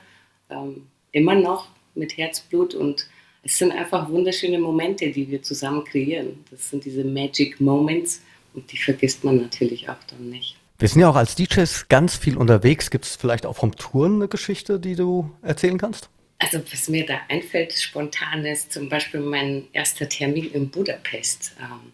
ähm, 0.50 0.86
immer 1.12 1.34
noch 1.34 1.68
mit 1.94 2.16
Herzblut 2.16 2.74
und 2.74 3.06
es 3.42 3.58
sind 3.58 3.72
einfach 3.72 4.08
wunderschöne 4.08 4.58
Momente, 4.58 5.10
die 5.10 5.28
wir 5.30 5.42
zusammen 5.42 5.84
kreieren. 5.84 6.44
Das 6.50 6.70
sind 6.70 6.84
diese 6.84 7.04
Magic 7.04 7.60
Moments 7.60 8.22
und 8.54 8.70
die 8.70 8.76
vergisst 8.76 9.24
man 9.24 9.38
natürlich 9.38 9.88
auch 9.88 10.02
dann 10.08 10.30
nicht. 10.30 10.56
Wir 10.78 10.88
sind 10.88 11.00
ja 11.00 11.08
auch 11.08 11.16
als 11.16 11.34
DJs 11.34 11.88
ganz 11.88 12.16
viel 12.16 12.36
unterwegs. 12.36 12.90
Gibt 12.90 13.04
es 13.04 13.16
vielleicht 13.16 13.46
auch 13.46 13.56
vom 13.56 13.74
Touren 13.76 14.16
eine 14.16 14.28
Geschichte, 14.28 14.80
die 14.80 14.94
du 14.94 15.30
erzählen 15.42 15.78
kannst? 15.78 16.08
Also 16.38 16.60
was 16.72 16.88
mir 16.88 17.06
da 17.06 17.20
einfällt 17.28 17.72
spontan 17.72 18.44
ist 18.44 18.72
zum 18.72 18.88
Beispiel 18.88 19.20
mein 19.20 19.68
erster 19.72 20.08
Termin 20.08 20.50
in 20.52 20.70
Budapest. 20.70 21.54
Ähm, 21.60 21.92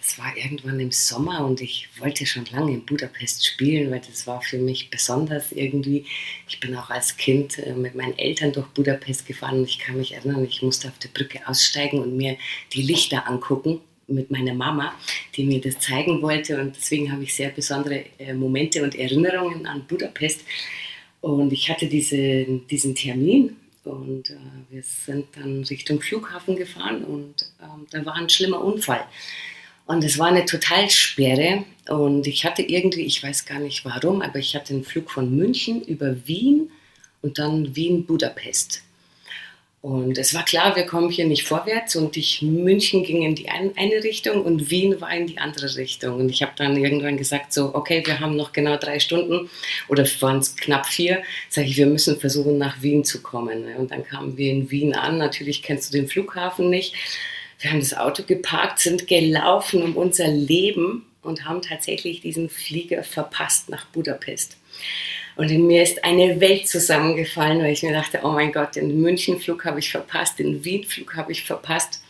das 0.00 0.18
war 0.18 0.34
irgendwann 0.34 0.80
im 0.80 0.90
Sommer 0.90 1.44
und 1.44 1.60
ich 1.60 1.88
wollte 1.98 2.24
schon 2.24 2.46
lange 2.46 2.72
in 2.72 2.86
Budapest 2.86 3.46
spielen, 3.46 3.90
weil 3.90 4.00
das 4.00 4.26
war 4.26 4.40
für 4.40 4.56
mich 4.56 4.90
besonders 4.90 5.52
irgendwie. 5.52 6.06
Ich 6.48 6.58
bin 6.58 6.74
auch 6.74 6.88
als 6.88 7.16
Kind 7.18 7.58
äh, 7.58 7.74
mit 7.74 7.94
meinen 7.94 8.18
Eltern 8.18 8.52
durch 8.52 8.66
Budapest 8.68 9.26
gefahren 9.26 9.58
und 9.58 9.68
ich 9.68 9.78
kann 9.78 9.98
mich 9.98 10.14
erinnern, 10.14 10.44
ich 10.44 10.62
musste 10.62 10.88
auf 10.88 10.98
der 10.98 11.08
Brücke 11.08 11.46
aussteigen 11.46 12.00
und 12.00 12.16
mir 12.16 12.38
die 12.72 12.82
Lichter 12.82 13.28
angucken 13.28 13.80
mit 14.06 14.30
meiner 14.30 14.54
Mama, 14.54 14.94
die 15.36 15.44
mir 15.44 15.60
das 15.60 15.78
zeigen 15.78 16.22
wollte. 16.22 16.58
Und 16.60 16.76
deswegen 16.76 17.12
habe 17.12 17.22
ich 17.22 17.34
sehr 17.34 17.50
besondere 17.50 18.04
äh, 18.18 18.32
Momente 18.32 18.82
und 18.82 18.94
Erinnerungen 18.94 19.66
an 19.66 19.86
Budapest. 19.86 20.44
Und 21.20 21.52
ich 21.52 21.68
hatte 21.68 21.86
diese, 21.86 22.46
diesen 22.70 22.94
Termin 22.94 23.56
und 23.84 24.30
äh, 24.30 24.36
wir 24.70 24.82
sind 24.82 25.26
dann 25.36 25.62
Richtung 25.64 26.00
Flughafen 26.00 26.56
gefahren 26.56 27.04
und 27.04 27.42
äh, 27.60 27.66
da 27.90 28.04
war 28.04 28.14
ein 28.14 28.30
schlimmer 28.30 28.62
Unfall. 28.64 29.04
Und 29.90 30.04
es 30.04 30.20
war 30.20 30.28
eine 30.28 30.44
Totalsperre 30.44 31.64
und 31.88 32.28
ich 32.28 32.44
hatte 32.44 32.62
irgendwie, 32.62 33.02
ich 33.02 33.24
weiß 33.24 33.44
gar 33.44 33.58
nicht 33.58 33.84
warum, 33.84 34.22
aber 34.22 34.38
ich 34.38 34.54
hatte 34.54 34.72
einen 34.72 34.84
Flug 34.84 35.10
von 35.10 35.34
München 35.34 35.82
über 35.82 36.14
Wien 36.28 36.70
und 37.22 37.40
dann 37.40 37.74
Wien-Budapest. 37.74 38.84
Und 39.82 40.16
es 40.16 40.32
war 40.32 40.44
klar, 40.44 40.76
wir 40.76 40.86
kommen 40.86 41.10
hier 41.10 41.26
nicht 41.26 41.42
vorwärts 41.42 41.96
und 41.96 42.16
ich, 42.16 42.40
München 42.40 43.02
ging 43.02 43.24
in 43.24 43.34
die 43.34 43.48
eine 43.48 44.04
Richtung 44.04 44.44
und 44.44 44.70
Wien 44.70 45.00
war 45.00 45.12
in 45.12 45.26
die 45.26 45.38
andere 45.38 45.74
Richtung. 45.74 46.20
Und 46.20 46.28
ich 46.28 46.42
habe 46.42 46.52
dann 46.54 46.76
irgendwann 46.76 47.16
gesagt, 47.16 47.52
so, 47.52 47.74
okay, 47.74 48.06
wir 48.06 48.20
haben 48.20 48.36
noch 48.36 48.52
genau 48.52 48.76
drei 48.76 49.00
Stunden 49.00 49.50
oder 49.88 50.06
waren 50.20 50.38
es 50.38 50.54
knapp 50.54 50.86
vier, 50.86 51.24
sage 51.48 51.66
ich, 51.66 51.76
wir 51.76 51.86
müssen 51.86 52.20
versuchen, 52.20 52.58
nach 52.58 52.80
Wien 52.80 53.02
zu 53.02 53.22
kommen. 53.22 53.64
Und 53.76 53.90
dann 53.90 54.04
kamen 54.04 54.36
wir 54.36 54.52
in 54.52 54.70
Wien 54.70 54.94
an, 54.94 55.18
natürlich 55.18 55.64
kennst 55.64 55.92
du 55.92 55.98
den 55.98 56.06
Flughafen 56.06 56.70
nicht. 56.70 56.94
Wir 57.60 57.70
haben 57.70 57.80
das 57.80 57.96
Auto 57.96 58.22
geparkt, 58.22 58.80
sind 58.80 59.06
gelaufen 59.06 59.82
um 59.82 59.96
unser 59.96 60.28
Leben 60.28 61.06
und 61.22 61.44
haben 61.44 61.60
tatsächlich 61.60 62.22
diesen 62.22 62.48
Flieger 62.48 63.04
verpasst 63.04 63.68
nach 63.68 63.86
Budapest. 63.86 64.56
Und 65.36 65.50
in 65.50 65.66
mir 65.66 65.82
ist 65.82 66.04
eine 66.04 66.40
Welt 66.40 66.68
zusammengefallen, 66.68 67.62
weil 67.62 67.72
ich 67.72 67.82
mir 67.82 67.92
dachte, 67.92 68.20
oh 68.22 68.30
mein 68.30 68.52
Gott, 68.52 68.76
den 68.76 69.00
München-Flug 69.00 69.64
habe 69.64 69.78
ich 69.78 69.90
verpasst, 69.90 70.38
den 70.38 70.64
Wien-Flug 70.64 71.14
habe 71.16 71.32
ich 71.32 71.44
verpasst. 71.44 72.02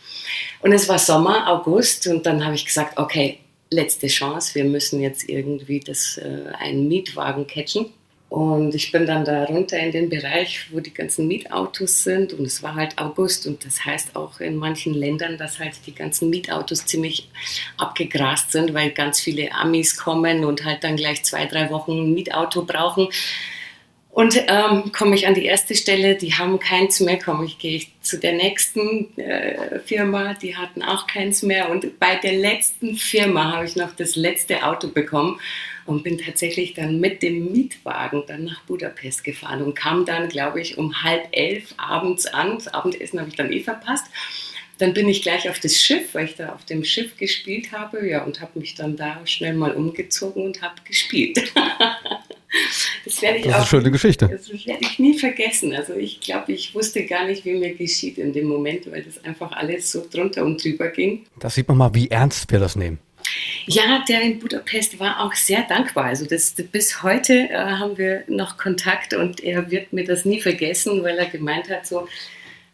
Und 0.61 0.71
es 0.71 0.87
war 0.87 0.99
Sommer, 0.99 1.49
August, 1.49 2.07
und 2.07 2.25
dann 2.25 2.45
habe 2.45 2.55
ich 2.55 2.65
gesagt, 2.65 2.97
okay, 2.97 3.39
letzte 3.69 4.07
Chance, 4.07 4.55
wir 4.55 4.63
müssen 4.63 5.01
jetzt 5.01 5.27
irgendwie 5.29 5.79
das, 5.79 6.17
äh, 6.17 6.51
einen 6.59 6.87
Mietwagen 6.87 7.47
catchen. 7.47 7.87
Und 8.31 8.73
ich 8.75 8.93
bin 8.93 9.05
dann 9.05 9.25
da 9.25 9.43
runter 9.43 9.77
in 9.77 9.91
den 9.91 10.07
Bereich, 10.07 10.67
wo 10.71 10.79
die 10.79 10.93
ganzen 10.93 11.27
Mietautos 11.27 12.05
sind. 12.05 12.31
Und 12.31 12.45
es 12.45 12.63
war 12.63 12.75
halt 12.75 12.97
August. 12.97 13.45
Und 13.45 13.65
das 13.65 13.83
heißt 13.83 14.15
auch 14.15 14.39
in 14.39 14.55
manchen 14.55 14.93
Ländern, 14.93 15.37
dass 15.37 15.59
halt 15.59 15.73
die 15.85 15.93
ganzen 15.93 16.29
Mietautos 16.29 16.85
ziemlich 16.85 17.29
abgegrast 17.75 18.53
sind, 18.53 18.73
weil 18.73 18.91
ganz 18.91 19.19
viele 19.19 19.51
Amis 19.51 19.97
kommen 19.97 20.45
und 20.45 20.63
halt 20.63 20.85
dann 20.85 20.95
gleich 20.95 21.23
zwei, 21.23 21.45
drei 21.45 21.69
Wochen 21.71 21.91
ein 21.91 22.13
Mietauto 22.13 22.63
brauchen. 22.63 23.09
Und 24.11 24.41
ähm, 24.47 24.93
komme 24.93 25.15
ich 25.15 25.27
an 25.27 25.33
die 25.33 25.45
erste 25.45 25.75
Stelle, 25.75 26.15
die 26.15 26.33
haben 26.33 26.57
keins 26.57 27.01
mehr, 27.01 27.19
komme 27.19 27.43
ich, 27.43 27.59
gehe 27.59 27.75
ich 27.75 27.91
zu 28.01 28.17
der 28.17 28.31
nächsten 28.31 29.09
äh, 29.19 29.79
Firma, 29.79 30.35
die 30.35 30.55
hatten 30.55 30.83
auch 30.83 31.05
keins 31.05 31.43
mehr. 31.43 31.69
Und 31.69 31.99
bei 31.99 32.15
der 32.15 32.33
letzten 32.33 32.95
Firma 32.95 33.51
habe 33.51 33.65
ich 33.65 33.75
noch 33.75 33.93
das 33.93 34.15
letzte 34.15 34.65
Auto 34.65 34.87
bekommen 34.87 35.37
und 35.85 36.03
bin 36.03 36.17
tatsächlich 36.17 36.73
dann 36.73 36.99
mit 36.99 37.21
dem 37.21 37.51
Mietwagen 37.51 38.23
dann 38.27 38.45
nach 38.45 38.61
Budapest 38.63 39.23
gefahren 39.23 39.61
und 39.61 39.75
kam 39.75 40.05
dann, 40.05 40.29
glaube 40.29 40.61
ich, 40.61 40.77
um 40.77 41.03
halb 41.03 41.27
elf 41.31 41.73
abends 41.77 42.25
an. 42.27 42.55
Das 42.55 42.67
Abendessen 42.67 43.19
habe 43.19 43.29
ich 43.29 43.35
dann 43.35 43.51
eh 43.51 43.61
verpasst. 43.61 44.05
Dann 44.77 44.93
bin 44.93 45.07
ich 45.07 45.21
gleich 45.21 45.47
auf 45.47 45.59
das 45.59 45.77
Schiff, 45.77 46.13
weil 46.13 46.25
ich 46.25 46.35
da 46.35 46.53
auf 46.53 46.65
dem 46.65 46.83
Schiff 46.83 47.15
gespielt 47.15 47.71
habe, 47.71 48.07
ja, 48.07 48.23
und 48.23 48.41
habe 48.41 48.57
mich 48.59 48.73
dann 48.73 48.95
da 48.95 49.21
schnell 49.25 49.53
mal 49.53 49.73
umgezogen 49.73 50.43
und 50.43 50.61
habe 50.63 50.75
gespielt. 50.85 51.53
das 53.05 53.21
werde 53.21 53.37
ich 53.37 53.43
das 53.43 53.51
ist 53.51 53.55
auch, 53.55 53.59
eine 53.59 53.67
schöne 53.67 53.91
Geschichte. 53.91 54.27
Das 54.27 54.49
werde 54.49 54.81
ich 54.81 54.97
nie 54.97 55.17
vergessen. 55.19 55.75
Also 55.75 55.93
ich 55.93 56.19
glaube, 56.19 56.53
ich 56.53 56.73
wusste 56.73 57.05
gar 57.05 57.27
nicht, 57.27 57.45
wie 57.45 57.53
mir 57.53 57.75
geschieht 57.75 58.17
in 58.17 58.33
dem 58.33 58.47
Moment, 58.47 58.91
weil 58.91 59.03
das 59.03 59.23
einfach 59.23 59.51
alles 59.51 59.91
so 59.91 60.03
drunter 60.09 60.43
und 60.43 60.63
drüber 60.63 60.87
ging. 60.87 61.25
Da 61.39 61.49
sieht 61.49 61.67
man 61.67 61.77
mal, 61.77 61.93
wie 61.93 62.09
ernst 62.09 62.51
wir 62.51 62.59
das 62.59 62.75
nehmen. 62.75 62.97
Ja, 63.65 64.03
der 64.07 64.21
in 64.21 64.39
Budapest 64.39 64.99
war 64.99 65.23
auch 65.23 65.33
sehr 65.33 65.61
dankbar. 65.63 66.05
Also 66.05 66.25
das, 66.25 66.53
bis 66.71 67.03
heute 67.03 67.49
äh, 67.49 67.57
haben 67.57 67.97
wir 67.97 68.23
noch 68.27 68.57
Kontakt 68.57 69.13
und 69.13 69.43
er 69.43 69.69
wird 69.69 69.93
mir 69.93 70.03
das 70.03 70.25
nie 70.25 70.41
vergessen, 70.41 71.03
weil 71.03 71.17
er 71.17 71.27
gemeint 71.27 71.69
hat, 71.69 71.85
so 71.85 72.07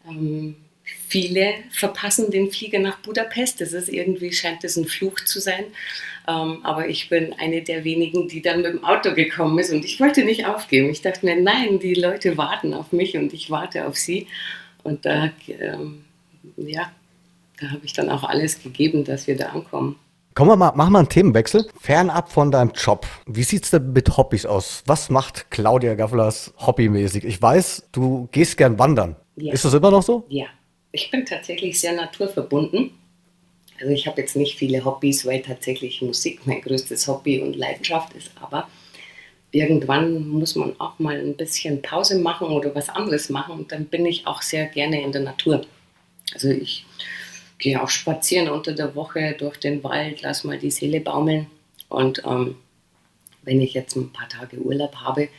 ähm, 0.08 0.56
viele 1.08 1.54
verpassen 1.72 2.32
den 2.32 2.52
Flieger 2.52 2.80
nach 2.80 3.00
Budapest. 3.00 3.62
Das 3.62 3.74
ist 3.74 3.90
irgendwie, 3.90 4.32
scheint 4.32 4.64
das 4.64 4.78
ein 4.78 4.86
Fluch 4.86 5.20
zu 5.22 5.40
sein. 5.40 5.66
Ähm, 6.28 6.60
aber 6.64 6.90
ich 6.90 7.10
bin 7.10 7.34
eine 7.34 7.62
der 7.62 7.84
wenigen, 7.84 8.28
die 8.28 8.42
dann 8.42 8.62
mit 8.62 8.74
dem 8.74 8.84
Auto 8.84 9.14
gekommen 9.14 9.58
ist 9.60 9.72
und 9.72 9.86
ich 9.86 10.00
wollte 10.00 10.24
nicht 10.24 10.46
aufgeben. 10.46 10.90
Ich 10.90 11.02
dachte 11.02 11.26
mir, 11.26 11.40
nein, 11.42 11.80
die 11.80 11.94
Leute 11.94 12.38
warten 12.38 12.74
auf 12.74 12.92
mich 12.92 13.16
und 13.16 13.34
ich 13.34 13.50
warte 13.50 13.88
auf 13.88 13.98
sie. 13.98 14.28
Und 14.84 15.06
da, 15.06 15.32
ähm, 15.48 16.04
ja, 16.58 16.92
da 17.60 17.72
habe 17.72 17.86
ich 17.86 17.94
dann 17.94 18.10
auch 18.10 18.24
alles 18.24 18.62
gegeben, 18.62 19.04
dass 19.04 19.28
wir 19.28 19.38
da 19.38 19.48
ankommen. 19.48 19.98
Kommen 20.38 20.52
wir 20.52 20.56
mal, 20.56 20.72
machen 20.74 20.94
wir 20.94 21.00
einen 21.00 21.10
Themenwechsel. 21.10 21.68
Fernab 21.82 22.32
von 22.32 22.52
deinem 22.52 22.72
Job. 22.76 23.08
Wie 23.26 23.42
sieht 23.42 23.64
es 23.64 23.72
denn 23.72 23.92
mit 23.92 24.18
Hobbys 24.18 24.46
aus? 24.46 24.84
Was 24.86 25.10
macht 25.10 25.50
Claudia 25.50 25.96
Gafflers 25.96 26.54
hobbymäßig? 26.60 27.24
Ich 27.26 27.42
weiß, 27.42 27.88
du 27.92 28.30
gehst 28.32 28.56
gern 28.56 28.78
wandern. 28.78 29.16
Ja. 29.36 29.52
Ist 29.52 29.66
das 29.66 29.74
immer 29.74 29.90
noch 29.90 30.04
so? 30.04 30.26
Ja. 30.30 30.46
Ich 30.92 31.10
bin 31.10 31.26
tatsächlich 31.26 31.80
sehr 31.80 31.94
naturverbunden. 31.94 32.92
Also 33.82 33.92
ich 33.92 34.06
habe 34.06 34.22
jetzt 34.22 34.36
nicht 34.36 34.60
viele 34.60 34.86
Hobbys, 34.86 35.26
weil 35.26 35.42
tatsächlich 35.42 36.04
Musik 36.04 36.42
mein 36.46 36.62
größtes 36.62 37.08
Hobby 37.08 37.42
und 37.42 37.56
Leidenschaft 37.56 38.14
ist, 38.14 38.30
aber 38.40 38.68
irgendwann 39.50 40.28
muss 40.28 40.56
man 40.56 40.80
auch 40.80 41.00
mal 41.00 41.18
ein 41.18 41.36
bisschen 41.36 41.82
Pause 41.82 42.20
machen 42.20 42.50
oder 42.50 42.76
was 42.76 42.90
anderes 42.90 43.30
machen 43.30 43.58
und 43.58 43.72
dann 43.72 43.86
bin 43.86 44.06
ich 44.06 44.28
auch 44.28 44.44
sehr 44.44 44.68
gerne 44.68 45.02
in 45.02 45.12
der 45.12 45.22
Natur. 45.22 45.66
Also 46.36 46.50
ich 46.50 46.86
gehe 47.58 47.82
auch 47.82 47.90
spazieren 47.90 48.50
unter 48.50 48.74
der 48.74 48.96
Woche 48.96 49.36
durch 49.38 49.58
den 49.58 49.84
Wald, 49.84 50.22
lass 50.22 50.44
mal 50.44 50.58
die 50.58 50.72
Seele 50.72 51.00
baumeln. 51.00 51.48
Und 51.90 52.22
ähm, 52.26 52.58
wenn 53.44 53.62
ich 53.62 53.74
jetzt 53.74 53.96
ein 53.96 54.12
paar 54.12 54.30
Tage 54.30 54.58
Urlaub 54.58 54.96
habe, 54.98 55.30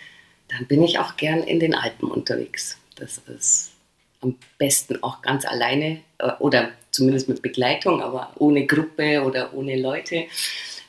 dann 0.48 0.66
bin 0.66 0.83
ich 0.83 0.98
auch 0.98 1.16
gern 1.16 1.42
in 1.42 1.61
den 1.61 1.74
Alpen 1.74 2.11
unterwegs. 2.11 2.78
Das 2.96 3.18
ist 3.18 3.72
am 4.20 4.37
besten 4.57 5.02
auch 5.02 5.22
ganz 5.22 5.44
alleine 5.44 6.00
äh, 6.18 6.33
oder 6.38 6.70
zumindest 6.90 7.28
mit 7.28 7.42
Begleitung, 7.42 8.02
aber 8.02 8.33
ohne 8.38 8.66
Gruppe 8.66 9.22
oder 9.22 9.54
ohne 9.54 9.81
Leute, 9.81 10.24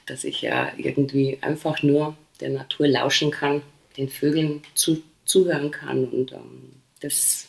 dass 0.06 0.24
ich 0.24 0.42
ja 0.42 0.72
irgendwie 0.78 1.38
einfach 1.42 1.84
nur 1.84 2.16
der 2.40 2.50
Natur 2.50 2.88
lauschen 2.88 3.32
kann, 3.32 3.62
den 3.98 4.10
Vögeln 4.10 4.64
zu, 4.74 5.04
zuhören 5.26 5.72
kann 5.72 6.06
und 6.06 6.32
ähm, 6.32 6.82
das 7.02 7.49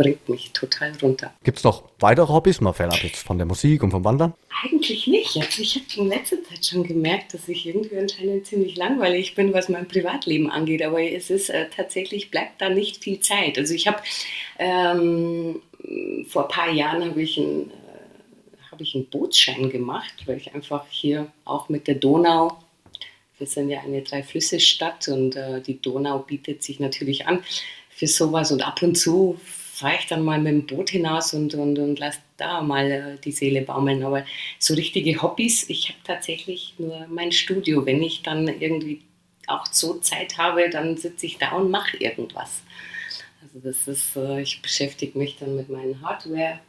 bringt 0.00 0.30
mich 0.30 0.50
total 0.52 0.92
runter. 1.02 1.34
Gibt 1.44 1.58
es 1.58 1.64
noch 1.64 1.84
weitere 1.98 2.32
Hobbys, 2.32 2.62
mal 2.62 2.72
fernab 2.72 3.02
jetzt 3.02 3.22
von 3.22 3.36
der 3.36 3.46
Musik 3.46 3.82
und 3.82 3.90
vom 3.90 4.02
Wandern? 4.02 4.32
Eigentlich 4.64 5.06
nicht. 5.06 5.36
Also 5.36 5.60
ich 5.60 5.74
habe 5.74 5.84
in 5.98 6.08
letzter 6.08 6.42
Zeit 6.42 6.64
schon 6.64 6.84
gemerkt, 6.84 7.34
dass 7.34 7.46
ich 7.48 7.66
irgendwie 7.66 7.98
anscheinend 7.98 8.46
ziemlich 8.46 8.76
langweilig 8.76 9.34
bin, 9.34 9.52
was 9.52 9.68
mein 9.68 9.86
Privatleben 9.86 10.50
angeht. 10.50 10.82
Aber 10.82 11.02
es 11.02 11.28
ist 11.28 11.50
äh, 11.50 11.66
tatsächlich, 11.68 12.30
bleibt 12.30 12.62
da 12.62 12.70
nicht 12.70 13.04
viel 13.04 13.20
Zeit. 13.20 13.58
Also 13.58 13.74
ich 13.74 13.86
habe 13.86 13.98
ähm, 14.58 15.60
vor 16.26 16.44
ein 16.44 16.48
paar 16.48 16.70
Jahren 16.70 17.04
habe 17.04 17.20
ich 17.20 17.36
ein 17.36 17.70
äh, 17.70 18.70
habe 18.70 18.82
ich 18.82 18.94
einen 18.94 19.04
Bootsschein 19.04 19.68
gemacht, 19.68 20.14
weil 20.24 20.38
ich 20.38 20.54
einfach 20.54 20.86
hier 20.88 21.26
auch 21.44 21.68
mit 21.68 21.86
der 21.88 21.96
Donau, 21.96 22.56
wir 23.36 23.46
sind 23.46 23.68
ja 23.68 23.80
eine 23.80 24.00
Drei-Flüsse-Stadt 24.00 25.08
und 25.08 25.36
äh, 25.36 25.60
die 25.60 25.78
Donau 25.78 26.20
bietet 26.20 26.62
sich 26.62 26.80
natürlich 26.80 27.26
an 27.26 27.44
für 27.90 28.06
sowas 28.06 28.50
und 28.50 28.66
ab 28.66 28.80
und 28.82 28.96
zu 28.96 29.38
fahre 29.80 29.96
ich 29.98 30.06
dann 30.06 30.22
mal 30.22 30.38
mit 30.38 30.52
dem 30.52 30.66
Boot 30.66 30.90
hinaus 30.90 31.32
und, 31.32 31.54
und, 31.54 31.78
und 31.78 31.98
lasse 31.98 32.20
da 32.36 32.60
mal 32.60 32.90
äh, 32.90 33.16
die 33.24 33.32
Seele 33.32 33.62
baumeln. 33.62 34.02
Aber 34.04 34.24
so 34.58 34.74
richtige 34.74 35.22
Hobbys, 35.22 35.68
ich 35.68 35.88
habe 35.88 35.98
tatsächlich 36.04 36.74
nur 36.78 37.06
mein 37.08 37.32
Studio. 37.32 37.86
Wenn 37.86 38.02
ich 38.02 38.22
dann 38.22 38.46
irgendwie 38.46 39.02
auch 39.46 39.66
so 39.66 39.94
Zeit 39.94 40.36
habe, 40.38 40.68
dann 40.70 40.96
sitze 40.96 41.26
ich 41.26 41.38
da 41.38 41.52
und 41.52 41.70
mache 41.70 41.96
irgendwas. 41.96 42.62
Also 43.42 43.58
das 43.60 43.88
ist, 43.88 44.16
äh, 44.16 44.42
ich 44.42 44.60
beschäftige 44.60 45.18
mich 45.18 45.38
dann 45.40 45.56
mit 45.56 45.70
meinen 45.70 46.00
Hardware. 46.02 46.60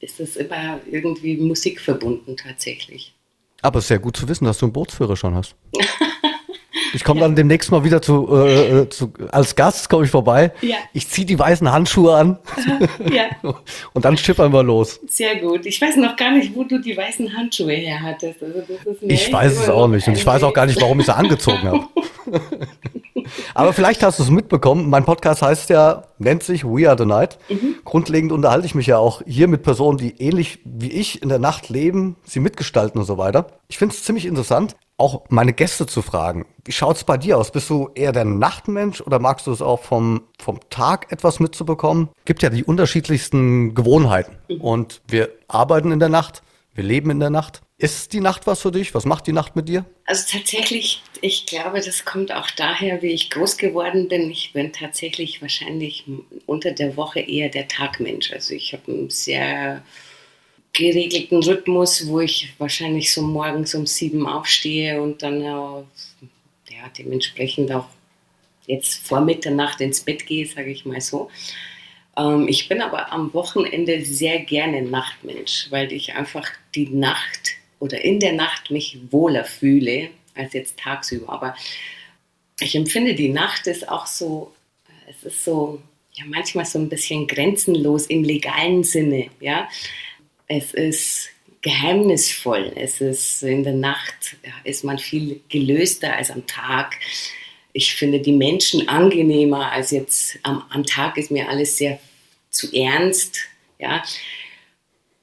Ist 0.00 0.18
das 0.18 0.36
immer 0.36 0.80
irgendwie 0.90 1.36
Musik 1.36 1.80
verbunden 1.80 2.36
tatsächlich. 2.36 3.14
Aber 3.62 3.78
es 3.78 3.84
ist 3.84 3.88
sehr 3.88 4.00
gut 4.00 4.16
zu 4.16 4.28
wissen, 4.28 4.44
dass 4.44 4.58
du 4.58 4.66
einen 4.66 4.72
Bootsführer 4.72 5.16
schon 5.16 5.36
hast. 5.36 5.54
Ich 6.94 7.04
komme 7.04 7.20
dann 7.20 7.34
demnächst 7.36 7.70
mal 7.70 7.84
wieder 7.84 8.02
zu, 8.02 8.28
äh, 8.34 8.80
äh, 8.82 8.88
zu 8.88 9.12
als 9.30 9.54
Gast 9.56 9.88
komme 9.88 10.04
ich 10.04 10.10
vorbei. 10.10 10.52
Ja. 10.60 10.76
Ich 10.92 11.08
ziehe 11.08 11.26
die 11.26 11.38
weißen 11.38 11.70
Handschuhe 11.72 12.14
an 12.14 12.38
Ja, 13.10 13.24
und 13.92 14.04
dann 14.04 14.16
schippern 14.16 14.52
wir 14.52 14.62
los. 14.62 15.00
sehr 15.08 15.36
gut. 15.36 15.66
Ich 15.66 15.80
weiß 15.80 15.96
noch 15.96 16.16
gar 16.16 16.32
nicht, 16.32 16.54
wo 16.54 16.64
du 16.64 16.78
die 16.80 16.96
weißen 16.96 17.34
Handschuhe 17.36 17.72
her 17.72 18.00
hattest. 18.02 18.42
Also 18.42 18.62
Ich 19.02 19.32
weiß 19.32 19.52
es 19.52 19.68
auch 19.68 19.88
nicht 19.88 20.06
und 20.08 20.14
ich 20.16 20.26
weiß 20.26 20.42
auch 20.42 20.52
gar 20.54 20.66
nicht, 20.66 20.80
warum 20.80 21.00
ich 21.00 21.06
sie 21.06 21.14
angezogen 21.14 21.62
habe. 21.64 21.84
Aber 23.54 23.72
vielleicht 23.72 24.02
hast 24.02 24.18
du 24.18 24.22
es 24.22 24.30
mitbekommen. 24.30 24.88
Mein 24.90 25.04
Podcast 25.04 25.42
heißt 25.42 25.70
ja, 25.70 26.04
nennt 26.18 26.42
sich 26.42 26.64
We 26.64 26.88
Are 26.88 26.98
the 26.98 27.06
Night. 27.06 27.38
Grundlegend 27.84 28.32
unterhalte 28.32 28.66
ich 28.66 28.74
mich 28.74 28.86
ja 28.86 28.98
auch 28.98 29.22
hier 29.26 29.48
mit 29.48 29.62
Personen, 29.62 29.98
die 29.98 30.20
ähnlich 30.20 30.60
wie 30.64 30.90
ich 30.90 31.22
in 31.22 31.28
der 31.28 31.38
Nacht 31.38 31.68
leben, 31.68 32.16
sie 32.24 32.40
mitgestalten 32.40 33.00
und 33.00 33.06
so 33.06 33.18
weiter. 33.18 33.46
Ich 33.68 33.78
finde 33.78 33.94
es 33.94 34.04
ziemlich 34.04 34.26
interessant, 34.26 34.76
auch 34.96 35.24
meine 35.30 35.52
Gäste 35.52 35.86
zu 35.86 36.00
fragen. 36.00 36.46
Wie 36.64 36.72
schaut 36.72 36.96
es 36.96 37.04
bei 37.04 37.16
dir 37.16 37.38
aus? 37.38 37.50
Bist 37.50 37.68
du 37.70 37.90
eher 37.94 38.12
der 38.12 38.24
Nachtmensch 38.24 39.00
oder 39.00 39.18
magst 39.18 39.46
du 39.46 39.52
es 39.52 39.60
auch 39.60 39.82
vom, 39.82 40.22
vom 40.38 40.60
Tag 40.70 41.10
etwas 41.10 41.40
mitzubekommen? 41.40 42.10
Gibt 42.24 42.42
ja 42.42 42.50
die 42.50 42.62
unterschiedlichsten 42.62 43.74
Gewohnheiten. 43.74 44.36
Und 44.60 45.02
wir 45.08 45.30
arbeiten 45.48 45.90
in 45.90 45.98
der 45.98 46.08
Nacht, 46.08 46.42
wir 46.74 46.84
leben 46.84 47.10
in 47.10 47.20
der 47.20 47.30
Nacht. 47.30 47.60
Ist 47.76 48.12
die 48.12 48.20
Nacht 48.20 48.46
was 48.46 48.62
für 48.62 48.70
dich? 48.70 48.94
Was 48.94 49.04
macht 49.04 49.26
die 49.26 49.32
Nacht 49.32 49.56
mit 49.56 49.68
dir? 49.68 49.84
Also 50.06 50.38
tatsächlich, 50.38 51.02
ich 51.20 51.46
glaube, 51.46 51.80
das 51.80 52.04
kommt 52.04 52.32
auch 52.32 52.50
daher, 52.50 53.02
wie 53.02 53.10
ich 53.10 53.28
groß 53.30 53.56
geworden 53.56 54.08
bin. 54.08 54.30
Ich 54.30 54.52
bin 54.52 54.72
tatsächlich 54.72 55.42
wahrscheinlich 55.42 56.04
unter 56.46 56.70
der 56.70 56.96
Woche 56.96 57.20
eher 57.20 57.48
der 57.48 57.68
Tagmensch. 57.68 58.32
Also 58.32 58.54
ich 58.54 58.72
habe 58.72 58.90
einen 58.90 59.10
sehr 59.10 59.82
geregelten 60.72 61.42
Rhythmus, 61.42 62.06
wo 62.06 62.20
ich 62.20 62.54
wahrscheinlich 62.58 63.12
so 63.12 63.22
morgens 63.22 63.74
um 63.74 63.86
sieben 63.86 64.26
aufstehe 64.26 65.02
und 65.02 65.22
dann 65.22 65.42
ja, 65.42 65.84
dementsprechend 66.96 67.70
auch 67.72 67.88
jetzt 68.66 69.06
vor 69.06 69.20
Mitternacht 69.20 69.80
ins 69.80 70.00
Bett 70.00 70.26
gehe, 70.26 70.46
sage 70.46 70.70
ich 70.70 70.86
mal 70.86 71.00
so. 71.00 71.30
Ähm, 72.16 72.48
ich 72.48 72.68
bin 72.68 72.80
aber 72.80 73.12
am 73.12 73.32
Wochenende 73.34 74.04
sehr 74.04 74.40
gerne 74.40 74.82
Nachtmensch, 74.82 75.66
weil 75.70 75.92
ich 75.92 76.14
einfach 76.14 76.48
die 76.74 76.88
Nacht 76.88 77.52
oder 77.78 78.02
in 78.02 78.20
der 78.20 78.32
Nacht 78.32 78.70
mich 78.70 78.98
wohler 79.10 79.44
fühle 79.44 80.10
als 80.34 80.52
jetzt 80.52 80.78
tagsüber. 80.78 81.32
Aber 81.32 81.56
ich 82.60 82.74
empfinde, 82.74 83.14
die 83.14 83.28
Nacht 83.28 83.66
ist 83.66 83.88
auch 83.88 84.06
so, 84.06 84.52
es 85.08 85.24
ist 85.24 85.44
so, 85.44 85.82
ja, 86.12 86.24
manchmal 86.26 86.64
so 86.64 86.78
ein 86.78 86.88
bisschen 86.88 87.26
grenzenlos 87.26 88.06
im 88.06 88.24
legalen 88.24 88.84
Sinne, 88.84 89.28
ja. 89.40 89.68
Es 90.46 90.74
ist 90.74 91.30
geheimnisvoll. 91.62 92.72
Es 92.74 93.00
ist 93.00 93.42
in 93.42 93.62
der 93.62 93.72
Nacht 93.72 94.36
ja, 94.44 94.52
ist 94.64 94.84
man 94.84 94.98
viel 94.98 95.40
gelöster 95.48 96.14
als 96.14 96.30
am 96.30 96.46
Tag. 96.46 96.98
Ich 97.72 97.94
finde 97.94 98.20
die 98.20 98.32
Menschen 98.32 98.88
angenehmer 98.88 99.72
als 99.72 99.90
jetzt 99.90 100.38
am, 100.42 100.64
am 100.70 100.84
Tag 100.84 101.16
ist 101.16 101.30
mir 101.30 101.48
alles 101.48 101.76
sehr 101.76 101.98
zu 102.50 102.72
ernst. 102.72 103.38
Ja, 103.78 104.02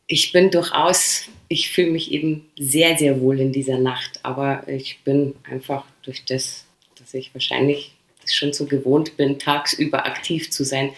ich 0.07 0.31
bin 0.31 0.49
durchaus, 0.49 1.25
ich 1.47 1.69
fühle 1.69 1.91
mich 1.91 2.11
eben 2.11 2.49
sehr, 2.57 2.97
sehr 2.97 3.21
wohl 3.21 3.39
in 3.39 3.53
dieser 3.53 3.77
Nacht, 3.77 4.19
aber 4.23 4.67
ich 4.67 5.03
bin 5.03 5.35
einfach 5.43 5.85
durch 6.01 6.25
das, 6.25 6.65
dass 6.95 7.13
ich 7.13 7.33
wahrscheinlich 7.33 7.93
schon 8.25 8.53
so 8.53 8.65
gewohnt 8.65 9.17
bin, 9.17 9.39
tagsüber 9.39 10.05
aktiv 10.05 10.51
zu 10.51 10.63
sein, 10.63 10.91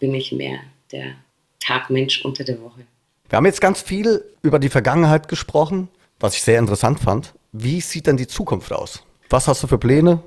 bin 0.00 0.14
ich 0.14 0.32
mehr 0.32 0.60
der 0.92 1.14
Tagmensch 1.60 2.24
unter 2.24 2.44
der 2.44 2.60
Woche. 2.60 2.80
Wir 3.28 3.36
haben 3.36 3.46
jetzt 3.46 3.60
ganz 3.60 3.80
viel 3.80 4.24
über 4.42 4.58
die 4.58 4.68
Vergangenheit 4.68 5.28
gesprochen, 5.28 5.88
was 6.20 6.36
ich 6.36 6.42
sehr 6.42 6.58
interessant 6.58 7.00
fand. 7.00 7.34
Wie 7.52 7.80
sieht 7.80 8.06
denn 8.06 8.16
die 8.16 8.26
Zukunft 8.26 8.72
aus? 8.72 9.02
Was 9.30 9.48
hast 9.48 9.62
du 9.62 9.66
für 9.66 9.78
Pläne? 9.78 10.22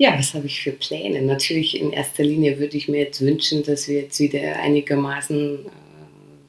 Ja, 0.00 0.16
was 0.16 0.32
habe 0.34 0.46
ich 0.46 0.62
für 0.62 0.70
Pläne? 0.70 1.22
Natürlich 1.22 1.78
in 1.78 1.92
erster 1.92 2.22
Linie 2.22 2.60
würde 2.60 2.76
ich 2.76 2.88
mir 2.88 3.00
jetzt 3.00 3.20
wünschen, 3.20 3.64
dass 3.64 3.88
wir 3.88 4.02
jetzt 4.02 4.20
wieder 4.20 4.56
einigermaßen 4.60 5.66
äh, 5.66 5.68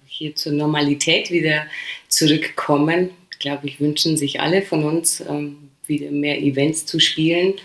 hier 0.06 0.36
zur 0.36 0.52
Normalität 0.52 1.32
wieder 1.32 1.66
zurückkommen. 2.10 3.10
Ich 3.32 3.40
glaube, 3.40 3.68
ich 3.68 3.80
wünschen 3.80 4.18
sich 4.18 4.40
alle 4.40 4.62
von 4.62 4.84
uns, 4.84 5.22
ähm, 5.22 5.70
wieder 5.88 6.12
mehr 6.12 6.40
Events 6.40 6.86
zu 6.86 7.00
spielen. 7.00 7.56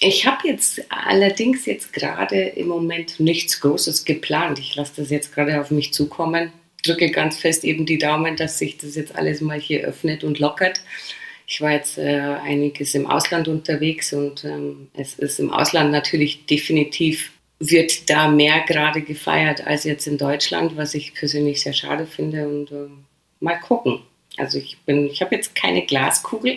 Ich 0.00 0.26
habe 0.26 0.48
jetzt 0.48 0.82
allerdings 0.90 1.66
jetzt 1.66 1.92
gerade 1.92 2.40
im 2.40 2.68
Moment 2.68 3.20
nichts 3.20 3.60
Großes 3.60 4.06
geplant. 4.06 4.58
Ich 4.58 4.76
lasse 4.76 4.94
das 4.96 5.10
jetzt 5.10 5.34
gerade 5.34 5.60
auf 5.60 5.70
mich 5.70 5.92
zukommen. 5.92 6.52
Drücke 6.82 7.10
ganz 7.10 7.36
fest 7.36 7.64
eben 7.64 7.84
die 7.84 7.98
Daumen, 7.98 8.36
dass 8.36 8.58
sich 8.58 8.78
das 8.78 8.94
jetzt 8.94 9.14
alles 9.14 9.42
mal 9.42 9.60
hier 9.60 9.82
öffnet 9.82 10.24
und 10.24 10.38
lockert. 10.38 10.80
Ich 11.46 11.60
war 11.60 11.72
jetzt 11.72 11.96
äh, 11.98 12.36
einiges 12.42 12.94
im 12.94 13.06
Ausland 13.06 13.48
unterwegs 13.48 14.12
und 14.12 14.44
ähm, 14.44 14.88
es 14.94 15.14
ist 15.14 15.38
im 15.38 15.52
Ausland 15.52 15.92
natürlich 15.92 16.46
definitiv 16.46 17.32
wird 17.58 18.10
da 18.10 18.28
mehr 18.28 18.60
gerade 18.66 19.00
gefeiert 19.00 19.66
als 19.66 19.84
jetzt 19.84 20.06
in 20.06 20.18
Deutschland, 20.18 20.76
was 20.76 20.94
ich 20.94 21.14
persönlich 21.14 21.62
sehr 21.62 21.72
schade 21.72 22.06
finde 22.06 22.48
und 22.48 22.70
äh, 22.70 22.88
mal 23.40 23.58
gucken. 23.60 24.00
Also 24.36 24.58
ich 24.58 24.78
bin, 24.84 25.06
ich 25.06 25.22
habe 25.22 25.34
jetzt 25.34 25.54
keine 25.54 25.86
Glaskugel, 25.86 26.56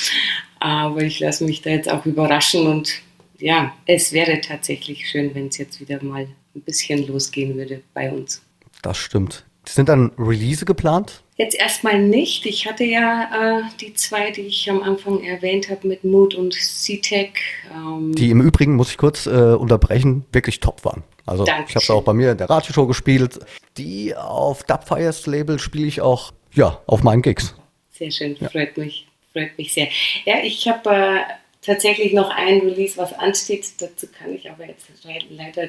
aber 0.58 1.02
ich 1.02 1.20
lasse 1.20 1.44
mich 1.44 1.62
da 1.62 1.70
jetzt 1.70 1.90
auch 1.90 2.04
überraschen 2.06 2.66
und 2.66 3.00
ja, 3.38 3.74
es 3.86 4.12
wäre 4.12 4.40
tatsächlich 4.40 5.08
schön, 5.08 5.34
wenn 5.34 5.48
es 5.48 5.58
jetzt 5.58 5.80
wieder 5.80 6.02
mal 6.02 6.28
ein 6.54 6.60
bisschen 6.62 7.06
losgehen 7.06 7.56
würde 7.56 7.82
bei 7.94 8.10
uns. 8.10 8.42
Das 8.82 8.96
stimmt. 8.96 9.44
Sind 9.66 9.88
dann 9.88 10.10
Release 10.18 10.64
geplant? 10.64 11.22
Jetzt 11.36 11.54
erstmal 11.54 12.00
nicht. 12.00 12.46
Ich 12.46 12.66
hatte 12.66 12.84
ja 12.84 13.60
äh, 13.60 13.62
die 13.80 13.94
zwei, 13.94 14.30
die 14.30 14.42
ich 14.42 14.68
am 14.68 14.82
Anfang 14.82 15.22
erwähnt 15.22 15.70
habe 15.70 15.86
mit 15.88 16.04
Mood 16.04 16.34
und 16.34 16.52
C-Tech. 16.54 17.30
Ähm, 17.72 18.12
Die 18.14 18.30
im 18.30 18.40
Übrigen, 18.40 18.74
muss 18.74 18.90
ich 18.90 18.98
kurz 18.98 19.26
äh, 19.26 19.30
unterbrechen, 19.30 20.24
wirklich 20.32 20.60
top 20.60 20.84
waren. 20.84 21.02
Also 21.26 21.44
Dankeschön. 21.44 21.68
ich 21.68 21.74
habe 21.76 21.82
es 21.84 21.90
auch 21.90 22.02
bei 22.04 22.12
mir 22.12 22.32
in 22.32 22.38
der 22.38 22.50
Radioshow 22.50 22.86
gespielt. 22.86 23.38
Die 23.78 24.14
auf 24.16 24.64
Dubfires 24.64 25.26
Label 25.26 25.58
spiele 25.58 25.86
ich 25.86 26.00
auch, 26.00 26.32
ja, 26.52 26.80
auf 26.86 27.02
meinen 27.02 27.22
Gigs. 27.22 27.54
Sehr 27.92 28.10
schön, 28.10 28.36
freut 28.36 28.76
mich, 28.76 29.06
freut 29.32 29.56
mich 29.56 29.72
sehr. 29.72 29.88
Ja, 30.24 30.42
ich 30.42 30.66
habe 30.68 30.90
äh, 30.90 31.18
tatsächlich 31.64 32.12
noch 32.12 32.30
ein 32.30 32.58
Release, 32.60 32.96
was 32.96 33.12
ansteht. 33.14 33.64
Dazu 33.78 34.06
kann 34.08 34.34
ich 34.34 34.50
aber 34.50 34.66
jetzt 34.66 34.88
le- 35.04 35.20
leider 35.30 35.68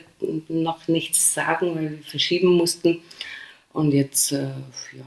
noch 0.49 0.87
nichts 0.87 1.33
sagen, 1.33 1.75
weil 1.75 1.91
wir 1.91 2.03
verschieben 2.03 2.49
mussten. 2.49 3.01
Und 3.73 3.91
jetzt, 3.91 4.31
äh, 4.31 4.49
ja, 4.95 5.05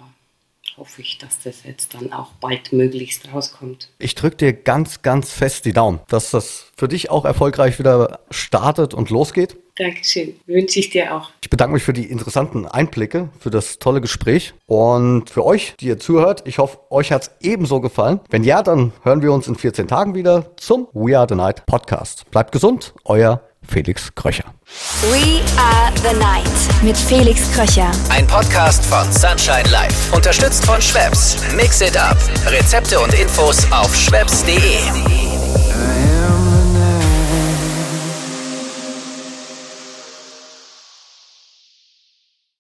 hoffe 0.77 1.01
ich, 1.01 1.19
dass 1.19 1.43
das 1.43 1.65
jetzt 1.65 1.95
dann 1.95 2.13
auch 2.13 2.33
bald 2.41 2.73
möglichst 2.73 3.33
rauskommt. 3.33 3.89
Ich 3.99 4.15
drücke 4.15 4.37
dir 4.37 4.53
ganz, 4.53 5.03
ganz 5.03 5.33
fest 5.33 5.65
die 5.65 5.73
Daumen, 5.73 6.01
dass 6.09 6.31
das 6.31 6.71
für 6.77 6.89
dich 6.89 7.11
auch 7.11 7.25
erfolgreich 7.25 7.79
wieder 7.79 8.21
startet 8.31 8.93
und 8.93 9.11
losgeht. 9.11 9.57
Dankeschön, 9.77 10.35
wünsche 10.47 10.81
ich 10.81 10.89
dir 10.89 11.15
auch. 11.15 11.31
Ich 11.43 11.51
bedanke 11.51 11.75
mich 11.75 11.83
für 11.83 11.93
die 11.93 12.07
interessanten 12.07 12.67
Einblicke, 12.67 13.29
für 13.39 13.51
das 13.51 13.79
tolle 13.79 14.01
Gespräch 14.01 14.55
und 14.67 15.29
für 15.29 15.45
euch, 15.45 15.75
die 15.81 15.89
ihr 15.89 15.99
zuhört. 15.99 16.43
Ich 16.47 16.59
hoffe, 16.59 16.79
euch 16.91 17.13
hat 17.13 17.23
es 17.25 17.31
ebenso 17.41 17.83
gefallen. 17.83 18.21
Wenn 18.31 18.43
ja, 18.43 18.63
dann 18.63 18.93
hören 19.03 19.21
wir 19.21 19.33
uns 19.33 19.49
in 19.49 19.55
14 19.55 19.87
Tagen 19.87 20.15
wieder 20.15 20.57
zum 20.57 20.89
We 20.95 21.19
Are 21.19 21.27
the 21.29 21.35
Night 21.35 21.67
Podcast. 21.67 22.31
Bleibt 22.31 22.53
gesund, 22.53 22.95
euer 23.05 23.43
Felix 23.69 24.15
Kröcher. 24.15 24.45
We 25.11 25.41
are 25.59 25.93
the 26.03 26.19
night 26.19 26.83
mit 26.83 26.97
Felix 26.97 27.51
Kröcher. 27.53 27.91
Ein 28.11 28.27
Podcast 28.27 28.85
von 28.87 29.11
Sunshine 29.13 29.69
Life. 29.71 30.15
Unterstützt 30.15 30.65
von 30.65 30.81
Schwebs. 30.81 31.37
Mix 31.55 31.81
it 31.81 31.97
up. 31.97 32.17
Rezepte 32.47 32.99
und 33.01 33.15
Infos 33.15 33.71
auf 33.71 33.95
schwebs.de. 33.95 35.26